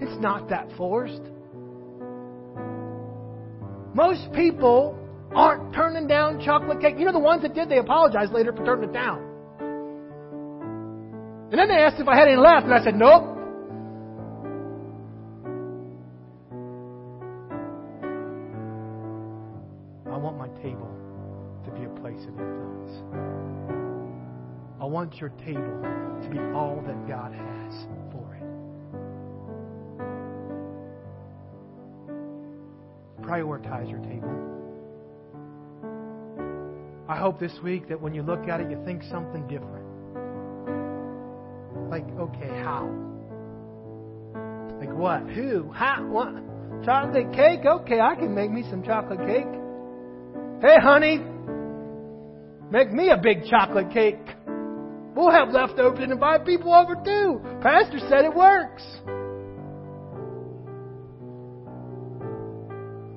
It's 0.01 0.21
not 0.21 0.51
that 0.51 0.69
forced. 0.77 1.23
Most 3.95 4.31
people 4.35 4.95
aren't 5.35 5.75
turning 5.75 6.07
down 6.07 6.41
chocolate 6.45 6.81
cake. 6.81 6.97
You 6.99 7.05
know, 7.05 7.13
the 7.13 7.19
ones 7.19 7.43
that 7.43 7.55
did, 7.55 7.69
they 7.69 7.79
apologized 7.79 8.33
later 8.33 8.53
for 8.53 8.65
turning 8.65 8.91
it 8.91 8.93
down. 8.93 9.27
And 11.51 11.59
then 11.59 11.69
they 11.69 11.75
asked 11.75 12.01
if 12.01 12.07
I 12.07 12.17
had 12.17 12.29
any 12.29 12.37
left, 12.37 12.65
and 12.65 12.75
I 12.75 12.83
said, 12.85 12.95
nope. 12.95 13.25
I 20.07 20.17
want 20.17 20.39
my 20.39 20.49
table 20.63 20.89
to 21.65 21.71
be 21.73 21.85
a 21.85 21.89
place 22.01 22.23
of 22.23 22.39
influence. 22.39 22.93
I 24.81 24.85
want 24.85 25.17
your 25.17 25.31
table 25.31 25.83
to 26.23 26.29
be 26.31 26.39
all 26.55 26.83
that 26.87 27.09
God 27.09 27.33
has 27.33 27.87
for 28.13 28.35
it. 28.37 28.43
Prioritize 33.23 33.91
your 33.91 34.01
table. 34.01 34.50
I 37.11 37.17
hope 37.17 37.41
this 37.41 37.59
week 37.65 37.89
that 37.89 38.01
when 38.01 38.15
you 38.15 38.23
look 38.23 38.47
at 38.47 38.61
it, 38.61 38.71
you 38.71 38.81
think 38.85 39.03
something 39.11 39.43
different. 39.49 39.85
Like, 41.91 42.07
okay, 42.17 42.63
how? 42.63 42.87
Like 44.79 44.95
what? 44.95 45.29
Who? 45.29 45.73
How? 45.73 46.07
What? 46.07 46.33
Chocolate 46.85 47.33
cake? 47.33 47.67
Okay, 47.67 47.99
I 47.99 48.15
can 48.15 48.33
make 48.33 48.53
me 48.53 48.63
some 48.71 48.85
chocolate 48.85 49.19
cake. 49.27 49.51
Hey, 50.63 50.77
honey, 50.81 51.19
make 52.71 52.93
me 52.93 53.11
a 53.11 53.17
big 53.21 53.45
chocolate 53.51 53.91
cake. 53.91 54.25
We'll 55.17 55.33
have 55.33 55.49
leftovers 55.49 55.99
and 56.01 56.13
invite 56.13 56.47
people 56.47 56.73
over 56.73 56.95
too. 56.95 57.41
Pastor 57.61 57.99
said 58.09 58.25
it 58.25 58.33
works. 58.33 58.85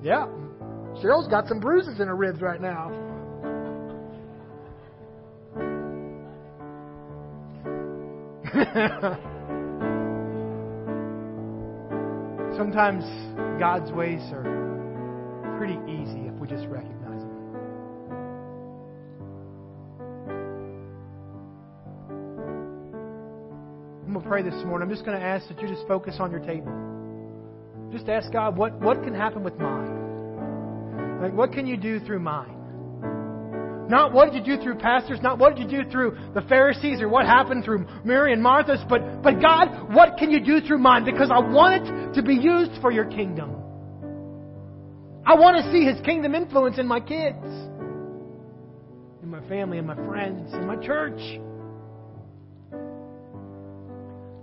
Yeah. 0.01 0.25
Cheryl's 0.99 1.27
got 1.27 1.47
some 1.47 1.59
bruises 1.59 1.99
in 1.99 2.07
her 2.07 2.15
ribs 2.15 2.41
right 2.41 2.59
now. 2.59 3.12
Sometimes 12.57 13.03
God's 13.59 13.91
ways 13.91 14.19
are 14.31 14.41
pretty 15.59 15.77
easy 15.87 16.25
if 16.25 16.33
we 16.39 16.47
just 16.47 16.65
recognize 16.65 17.21
them. 17.21 17.55
I'm 24.07 24.13
going 24.13 24.23
to 24.23 24.27
pray 24.27 24.41
this 24.41 24.55
morning. 24.65 24.87
I'm 24.87 24.89
just 24.89 25.05
going 25.05 25.19
to 25.19 25.23
ask 25.23 25.47
that 25.49 25.61
you 25.61 25.67
just 25.67 25.87
focus 25.87 26.15
on 26.19 26.31
your 26.31 26.39
table. 26.39 26.73
Just 27.91 28.09
ask 28.09 28.31
God, 28.31 28.57
what, 28.57 28.73
what 28.81 29.03
can 29.03 29.13
happen 29.13 29.43
with 29.43 29.59
mine? 29.59 31.21
Like, 31.21 31.33
what 31.33 31.51
can 31.51 31.67
you 31.67 31.77
do 31.77 31.99
through 31.99 32.21
mine? 32.21 32.52
Not 33.89 34.13
what 34.13 34.31
did 34.31 34.47
you 34.47 34.55
do 34.55 34.63
through 34.63 34.75
pastors, 34.75 35.19
not 35.21 35.39
what 35.39 35.55
did 35.55 35.71
you 35.71 35.83
do 35.83 35.89
through 35.89 36.17
the 36.33 36.41
Pharisees 36.41 37.01
or 37.01 37.09
what 37.09 37.25
happened 37.25 37.65
through 37.65 37.85
Mary 38.03 38.33
and 38.33 38.41
Martha's, 38.41 38.79
but, 38.87 39.21
but 39.21 39.41
God, 39.41 39.93
what 39.93 40.17
can 40.17 40.31
you 40.31 40.39
do 40.39 40.61
through 40.61 40.79
mine? 40.79 41.05
Because 41.05 41.29
I 41.31 41.39
want 41.39 41.87
it 41.87 42.13
to 42.15 42.23
be 42.23 42.35
used 42.35 42.71
for 42.81 42.91
your 42.91 43.05
kingdom. 43.05 43.55
I 45.25 45.35
want 45.35 45.63
to 45.63 45.71
see 45.71 45.85
His 45.85 45.99
kingdom 46.05 46.35
influence 46.35 46.79
in 46.79 46.87
my 46.87 46.99
kids, 46.99 47.43
in 49.21 49.29
my 49.29 49.41
family, 49.47 49.77
in 49.77 49.85
my 49.85 49.95
friends, 49.95 50.53
in 50.53 50.65
my 50.65 50.75
church. 50.77 51.19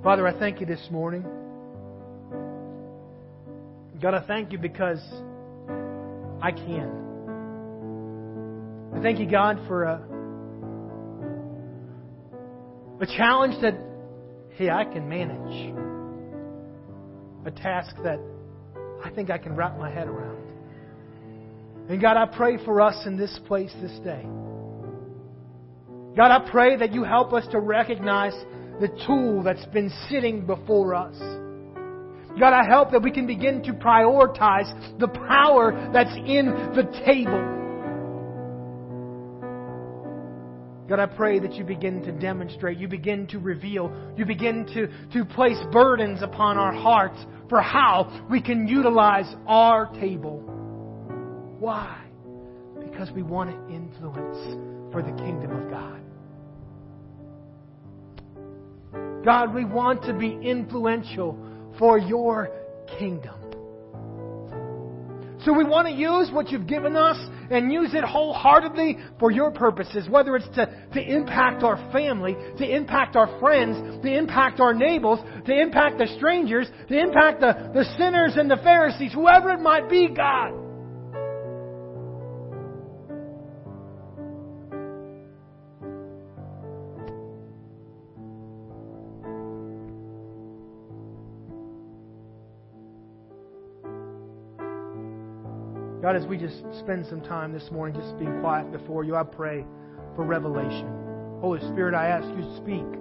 Father, 0.02 0.26
I 0.26 0.38
thank 0.38 0.60
you 0.60 0.66
this 0.66 0.86
morning 0.90 1.24
God, 4.00 4.14
I 4.14 4.26
thank 4.26 4.50
you 4.50 4.58
because 4.58 5.00
I 6.40 6.52
can. 6.52 7.09
I 8.94 9.00
thank 9.00 9.18
you, 9.18 9.30
God, 9.30 9.60
for 9.68 9.84
a, 9.84 10.02
a 13.00 13.06
challenge 13.16 13.60
that, 13.62 13.78
hey, 14.56 14.68
I 14.68 14.84
can 14.84 15.08
manage. 15.08 15.74
A 17.46 17.50
task 17.50 17.96
that 18.02 18.18
I 19.04 19.10
think 19.10 19.30
I 19.30 19.38
can 19.38 19.56
wrap 19.56 19.78
my 19.78 19.90
head 19.90 20.08
around. 20.08 20.38
And 21.88 22.00
God, 22.00 22.16
I 22.16 22.26
pray 22.26 22.62
for 22.64 22.80
us 22.80 23.06
in 23.06 23.16
this 23.16 23.38
place 23.46 23.72
this 23.80 23.98
day. 24.00 24.26
God, 26.16 26.30
I 26.30 26.50
pray 26.50 26.76
that 26.76 26.92
you 26.92 27.04
help 27.04 27.32
us 27.32 27.46
to 27.52 27.60
recognize 27.60 28.34
the 28.80 28.88
tool 29.06 29.42
that's 29.42 29.64
been 29.66 29.90
sitting 30.08 30.44
before 30.44 30.94
us. 30.94 31.16
God, 32.38 32.52
I 32.52 32.64
help 32.68 32.90
that 32.92 33.02
we 33.02 33.10
can 33.10 33.26
begin 33.26 33.62
to 33.64 33.72
prioritize 33.72 34.98
the 34.98 35.08
power 35.08 35.90
that's 35.92 36.14
in 36.26 36.46
the 36.74 36.84
table. 37.06 37.59
God, 40.90 40.98
I 40.98 41.06
pray 41.06 41.38
that 41.38 41.54
you 41.54 41.62
begin 41.62 42.02
to 42.02 42.10
demonstrate, 42.10 42.76
you 42.76 42.88
begin 42.88 43.28
to 43.28 43.38
reveal, 43.38 43.92
you 44.16 44.24
begin 44.26 44.66
to, 44.74 44.88
to 45.12 45.24
place 45.24 45.56
burdens 45.70 46.20
upon 46.20 46.58
our 46.58 46.72
hearts 46.72 47.16
for 47.48 47.62
how 47.62 48.26
we 48.28 48.42
can 48.42 48.66
utilize 48.66 49.32
our 49.46 49.86
table. 50.00 50.40
Why? 51.60 51.96
Because 52.82 53.08
we 53.12 53.22
want 53.22 53.50
to 53.50 53.72
influence 53.72 54.36
for 54.92 55.00
the 55.00 55.12
kingdom 55.12 55.52
of 55.52 55.70
God. 55.70 56.00
God, 59.24 59.54
we 59.54 59.64
want 59.64 60.02
to 60.06 60.12
be 60.12 60.40
influential 60.42 61.38
for 61.78 61.98
your 61.98 62.50
kingdom. 62.98 63.39
So 65.44 65.54
we 65.54 65.64
want 65.64 65.88
to 65.88 65.94
use 65.94 66.30
what 66.30 66.50
you've 66.50 66.66
given 66.66 66.96
us 66.96 67.16
and 67.50 67.72
use 67.72 67.94
it 67.94 68.04
wholeheartedly 68.04 68.98
for 69.18 69.30
your 69.30 69.50
purposes, 69.50 70.06
whether 70.08 70.36
it's 70.36 70.48
to, 70.54 70.66
to 70.92 71.00
impact 71.00 71.62
our 71.62 71.76
family, 71.92 72.34
to 72.58 72.76
impact 72.76 73.16
our 73.16 73.38
friends, 73.40 74.02
to 74.02 74.18
impact 74.18 74.60
our 74.60 74.74
neighbors, 74.74 75.18
to 75.46 75.58
impact 75.58 75.98
the 75.98 76.08
strangers, 76.18 76.68
to 76.88 76.98
impact 76.98 77.40
the, 77.40 77.70
the 77.72 77.84
sinners 77.96 78.34
and 78.36 78.50
the 78.50 78.58
Pharisees, 78.58 79.14
whoever 79.14 79.50
it 79.50 79.60
might 79.60 79.88
be, 79.88 80.08
God. 80.08 80.59
God, 96.10 96.20
as 96.20 96.26
we 96.26 96.38
just 96.38 96.56
spend 96.80 97.06
some 97.06 97.20
time 97.20 97.52
this 97.52 97.70
morning 97.70 97.94
just 97.94 98.18
being 98.18 98.40
quiet 98.40 98.72
before 98.72 99.04
you, 99.04 99.14
I 99.14 99.22
pray 99.22 99.64
for 100.16 100.24
revelation. 100.24 101.38
Holy 101.40 101.60
Spirit, 101.60 101.94
I 101.94 102.08
ask 102.08 102.26
you 102.30 102.42
to 102.42 102.56
speak. 102.56 102.98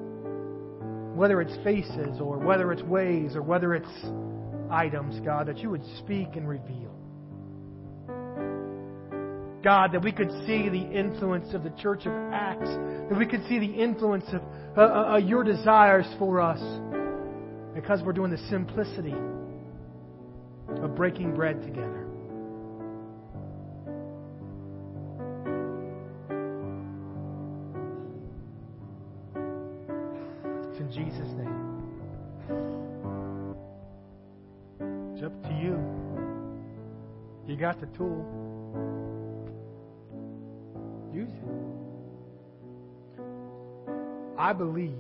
Whether 1.18 1.42
it's 1.42 1.56
faces 1.64 2.22
or 2.22 2.38
whether 2.38 2.72
it's 2.72 2.84
ways 2.84 3.36
or 3.36 3.42
whether 3.42 3.74
it's 3.74 3.90
items, 4.70 5.20
God, 5.26 5.48
that 5.48 5.58
you 5.58 5.72
would 5.72 5.82
speak 5.98 6.36
and 6.36 6.48
reveal. 6.48 6.94
God, 9.64 9.92
that 9.94 10.04
we 10.04 10.12
could 10.12 10.30
see 10.46 10.70
the 10.70 10.88
influence 10.94 11.56
of 11.56 11.64
the 11.64 11.72
church 11.82 12.06
of 12.06 12.14
Acts, 12.32 12.70
that 13.10 13.18
we 13.18 13.26
could 13.26 13.42
see 13.50 13.58
the 13.58 13.74
influence 13.74 14.26
of 14.32 14.44
uh, 14.78 14.82
uh, 14.82 15.14
uh 15.14 15.18
your 15.18 15.44
desires 15.44 16.06
for 16.20 16.42
us 16.42 16.62
because 17.74 18.04
we're 18.04 18.14
doing 18.14 18.30
the 18.30 18.50
simplicity 18.52 19.16
of 20.84 20.96
breaking 20.96 21.34
bread 21.34 21.64
together. 21.64 22.09
Got 37.60 37.80
the 37.82 37.88
tool, 37.88 38.26
use 41.14 41.30
it. 41.30 41.44
I 44.38 44.54
believe, 44.54 44.96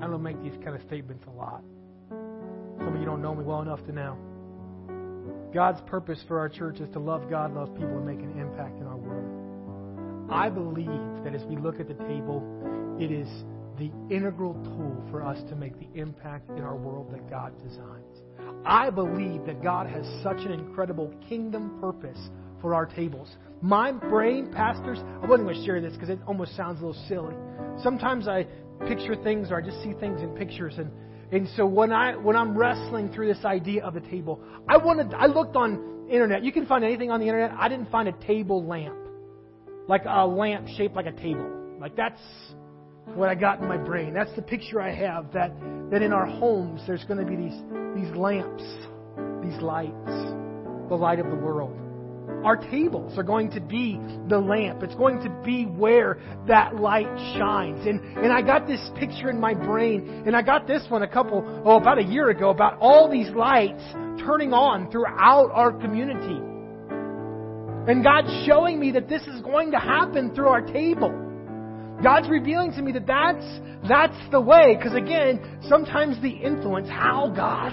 I 0.00 0.06
don't 0.06 0.22
make 0.22 0.42
these 0.42 0.56
kind 0.64 0.74
of 0.74 0.80
statements 0.82 1.24
a 1.26 1.30
lot. 1.30 1.62
Some 2.08 2.94
of 2.94 2.98
you 2.98 3.04
don't 3.04 3.20
know 3.20 3.34
me 3.34 3.44
well 3.44 3.60
enough 3.60 3.84
to 3.84 3.92
know. 3.92 4.16
God's 5.52 5.82
purpose 5.82 6.22
for 6.26 6.38
our 6.38 6.48
church 6.48 6.80
is 6.80 6.88
to 6.94 6.98
love 6.98 7.28
God, 7.28 7.54
love 7.54 7.74
people, 7.74 7.98
and 7.98 8.06
make 8.06 8.20
an 8.20 8.40
impact 8.40 8.80
in 8.80 8.86
our 8.86 8.96
world. 8.96 10.30
I 10.30 10.48
believe 10.48 11.24
that 11.24 11.34
as 11.34 11.44
we 11.44 11.56
look 11.56 11.80
at 11.80 11.88
the 11.88 11.94
table, 12.04 12.42
it 12.98 13.10
is 13.10 13.28
the 13.78 13.90
integral 14.14 14.54
tool 14.64 15.04
for 15.10 15.22
us 15.22 15.38
to 15.48 15.56
make 15.56 15.78
the 15.78 15.88
impact 16.00 16.50
in 16.50 16.60
our 16.60 16.76
world 16.76 17.12
that 17.12 17.28
God 17.30 17.52
designs. 17.62 18.04
I 18.64 18.90
believe 18.90 19.46
that 19.46 19.62
God 19.62 19.86
has 19.86 20.04
such 20.22 20.38
an 20.38 20.52
incredible 20.52 21.14
kingdom 21.28 21.78
purpose 21.80 22.18
for 22.60 22.74
our 22.74 22.86
tables. 22.86 23.28
My 23.62 23.92
brain, 23.92 24.52
pastors, 24.52 24.98
I 25.22 25.26
wasn't 25.26 25.48
going 25.48 25.56
to 25.56 25.64
share 25.64 25.80
this 25.80 25.94
because 25.94 26.08
it 26.08 26.18
almost 26.26 26.56
sounds 26.56 26.80
a 26.80 26.86
little 26.86 27.04
silly. 27.08 27.34
Sometimes 27.82 28.28
I 28.28 28.46
picture 28.86 29.16
things 29.22 29.50
or 29.50 29.58
I 29.58 29.64
just 29.64 29.82
see 29.82 29.92
things 29.94 30.20
in 30.20 30.30
pictures 30.30 30.74
and 30.78 30.90
and 31.30 31.46
so 31.56 31.66
when 31.66 31.92
I 31.92 32.16
when 32.16 32.36
I'm 32.36 32.56
wrestling 32.56 33.12
through 33.12 33.32
this 33.32 33.44
idea 33.44 33.84
of 33.84 33.92
the 33.92 34.00
table, 34.00 34.40
I 34.66 34.78
wanted 34.78 35.12
I 35.12 35.26
looked 35.26 35.56
on 35.56 36.06
internet. 36.08 36.42
You 36.42 36.52
can 36.52 36.64
find 36.64 36.82
anything 36.82 37.10
on 37.10 37.20
the 37.20 37.26
internet. 37.26 37.52
I 37.58 37.68
didn't 37.68 37.90
find 37.90 38.08
a 38.08 38.12
table 38.26 38.64
lamp. 38.64 38.96
Like 39.88 40.02
a 40.06 40.26
lamp 40.26 40.68
shaped 40.68 40.96
like 40.96 41.06
a 41.06 41.12
table. 41.12 41.76
Like 41.78 41.96
that's 41.96 42.20
what 43.14 43.28
I 43.28 43.34
got 43.34 43.60
in 43.60 43.68
my 43.68 43.76
brain. 43.76 44.14
That's 44.14 44.34
the 44.36 44.42
picture 44.42 44.80
I 44.80 44.92
have 44.94 45.32
that, 45.32 45.52
that 45.90 46.02
in 46.02 46.12
our 46.12 46.26
homes 46.26 46.82
there's 46.86 47.04
going 47.04 47.18
to 47.18 47.26
be 47.26 47.36
these, 47.36 47.60
these 47.94 48.16
lamps, 48.16 48.62
these 49.42 49.60
lights, 49.62 50.10
the 50.88 50.96
light 50.96 51.18
of 51.18 51.28
the 51.30 51.36
world. 51.36 51.76
Our 52.44 52.56
tables 52.56 53.18
are 53.18 53.22
going 53.24 53.50
to 53.52 53.60
be 53.60 53.98
the 54.28 54.38
lamp. 54.38 54.82
It's 54.82 54.94
going 54.94 55.20
to 55.22 55.30
be 55.44 55.64
where 55.64 56.18
that 56.46 56.76
light 56.76 57.08
shines. 57.36 57.84
And, 57.86 58.00
and 58.18 58.32
I 58.32 58.42
got 58.42 58.66
this 58.66 58.80
picture 58.98 59.28
in 59.28 59.40
my 59.40 59.54
brain, 59.54 60.22
and 60.24 60.36
I 60.36 60.42
got 60.42 60.66
this 60.66 60.84
one 60.88 61.02
a 61.02 61.08
couple, 61.08 61.42
oh, 61.64 61.78
about 61.78 61.98
a 61.98 62.04
year 62.04 62.30
ago, 62.30 62.50
about 62.50 62.78
all 62.78 63.10
these 63.10 63.28
lights 63.30 63.82
turning 64.24 64.52
on 64.52 64.90
throughout 64.90 65.50
our 65.52 65.72
community. 65.72 66.40
And 67.90 68.04
God's 68.04 68.46
showing 68.46 68.78
me 68.78 68.92
that 68.92 69.08
this 69.08 69.22
is 69.22 69.40
going 69.40 69.72
to 69.72 69.78
happen 69.78 70.34
through 70.34 70.48
our 70.48 70.60
table. 70.60 71.27
God's 72.02 72.28
revealing 72.28 72.72
to 72.72 72.82
me 72.82 72.92
that 72.92 73.06
that's, 73.06 73.44
that's 73.88 74.30
the 74.30 74.40
way. 74.40 74.76
Because 74.76 74.94
again, 74.94 75.60
sometimes 75.68 76.20
the 76.22 76.30
influence, 76.30 76.88
how 76.88 77.32
God? 77.34 77.72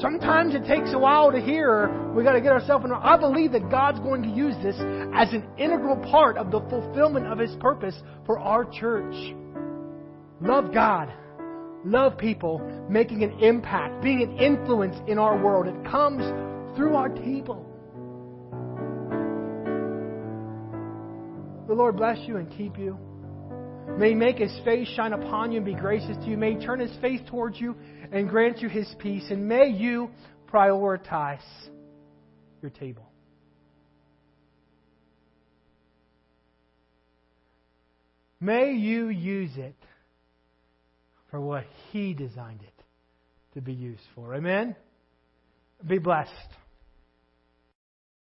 Sometimes 0.00 0.54
it 0.54 0.64
takes 0.64 0.92
a 0.92 0.98
while 0.98 1.32
to 1.32 1.40
hear. 1.40 2.12
We 2.14 2.22
got 2.22 2.32
to 2.32 2.40
get 2.40 2.52
ourselves 2.52 2.84
in. 2.84 2.92
I 2.92 3.16
believe 3.16 3.52
that 3.52 3.68
God's 3.70 3.98
going 4.00 4.22
to 4.22 4.28
use 4.28 4.54
this 4.62 4.76
as 5.14 5.32
an 5.32 5.44
integral 5.58 5.96
part 6.10 6.36
of 6.36 6.50
the 6.50 6.60
fulfillment 6.70 7.26
of 7.26 7.38
His 7.38 7.54
purpose 7.60 7.94
for 8.24 8.38
our 8.38 8.64
church. 8.64 9.14
Love 10.40 10.72
God. 10.72 11.12
Love 11.84 12.18
people, 12.18 12.60
making 12.88 13.22
an 13.22 13.40
impact, 13.40 14.02
being 14.02 14.22
an 14.22 14.38
influence 14.38 14.96
in 15.08 15.18
our 15.18 15.40
world. 15.40 15.66
It 15.66 15.90
comes 15.90 16.22
through 16.76 16.94
our 16.94 17.08
table. 17.08 17.67
The 21.68 21.74
Lord 21.74 21.98
bless 21.98 22.18
you 22.26 22.38
and 22.38 22.50
keep 22.50 22.78
you. 22.78 22.98
May 23.98 24.10
He 24.10 24.14
make 24.14 24.38
His 24.38 24.58
face 24.64 24.88
shine 24.96 25.12
upon 25.12 25.52
you 25.52 25.58
and 25.58 25.66
be 25.66 25.74
gracious 25.74 26.16
to 26.16 26.24
you. 26.24 26.38
May 26.38 26.54
He 26.54 26.64
turn 26.64 26.80
His 26.80 26.96
face 27.02 27.20
towards 27.28 27.60
you 27.60 27.76
and 28.10 28.26
grant 28.28 28.62
you 28.62 28.70
His 28.70 28.88
peace. 28.98 29.24
And 29.28 29.46
may 29.46 29.68
you 29.68 30.10
prioritize 30.50 31.44
your 32.62 32.70
table. 32.70 33.04
May 38.40 38.72
you 38.72 39.08
use 39.08 39.56
it 39.56 39.76
for 41.30 41.38
what 41.38 41.64
He 41.90 42.14
designed 42.14 42.62
it 42.62 42.84
to 43.54 43.60
be 43.60 43.74
used 43.74 44.00
for. 44.14 44.34
Amen? 44.34 44.74
Be 45.86 45.98
blessed. 45.98 46.32